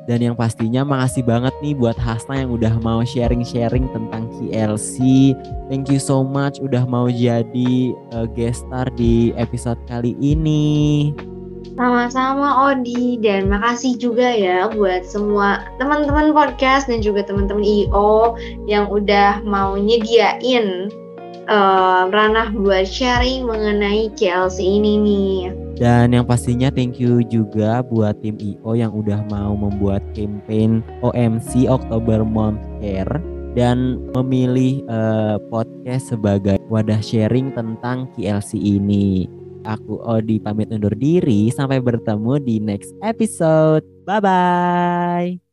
Dan 0.07 0.23
yang 0.23 0.37
pastinya 0.39 0.87
makasih 0.87 1.27
banget 1.27 1.51
nih 1.59 1.75
buat 1.75 1.99
Hasna 1.99 2.47
yang 2.47 2.55
udah 2.55 2.79
mau 2.79 3.03
sharing-sharing 3.03 3.91
tentang 3.91 4.31
KLC. 4.39 5.35
Thank 5.67 5.91
you 5.91 5.99
so 5.99 6.23
much 6.23 6.62
udah 6.62 6.87
mau 6.87 7.11
jadi 7.11 7.91
uh, 8.15 8.31
guest 8.31 8.62
star 8.65 8.87
di 8.95 9.35
episode 9.35 9.83
kali 9.91 10.15
ini. 10.23 11.11
Sama-sama 11.75 12.71
Odi 12.71 13.19
dan 13.19 13.51
makasih 13.51 13.99
juga 13.99 14.31
ya 14.31 14.71
buat 14.71 15.05
semua 15.05 15.67
teman-teman 15.83 16.31
podcast 16.31 16.87
dan 16.87 17.03
juga 17.03 17.27
teman-teman 17.27 17.67
IO 17.67 18.39
yang 18.71 18.87
udah 18.87 19.43
mau 19.43 19.75
nyediain 19.75 20.89
uh, 21.49 22.11
ranah 22.11 22.53
buat 22.55 22.87
sharing 22.87 23.47
mengenai 23.47 24.13
KLC 24.15 24.63
ini 24.63 24.93
nih. 25.01 25.39
Dan 25.77 26.17
yang 26.17 26.25
pastinya 26.25 26.73
thank 26.73 26.97
you 26.97 27.21
juga 27.29 27.85
buat 27.85 28.17
tim 28.25 28.41
IO 28.41 28.73
yang 28.73 28.97
udah 28.97 29.21
mau 29.29 29.53
membuat 29.53 30.01
campaign 30.17 30.81
OMC 31.05 31.69
October 31.69 32.25
Month 32.25 32.65
Care 32.81 33.21
dan 33.57 34.01
memilih 34.13 34.85
uh, 34.89 35.37
podcast 35.49 36.13
sebagai 36.13 36.61
wadah 36.69 37.01
sharing 37.01 37.53
tentang 37.57 38.09
KLC 38.17 38.57
ini. 38.57 39.29
Aku 39.67 39.99
Odi 40.01 40.39
pamit 40.39 40.71
undur 40.71 40.95
diri. 40.95 41.51
Sampai 41.51 41.83
bertemu 41.83 42.39
di 42.39 42.63
next 42.63 42.95
episode. 43.03 43.83
Bye 44.07 44.23
bye. 44.23 45.46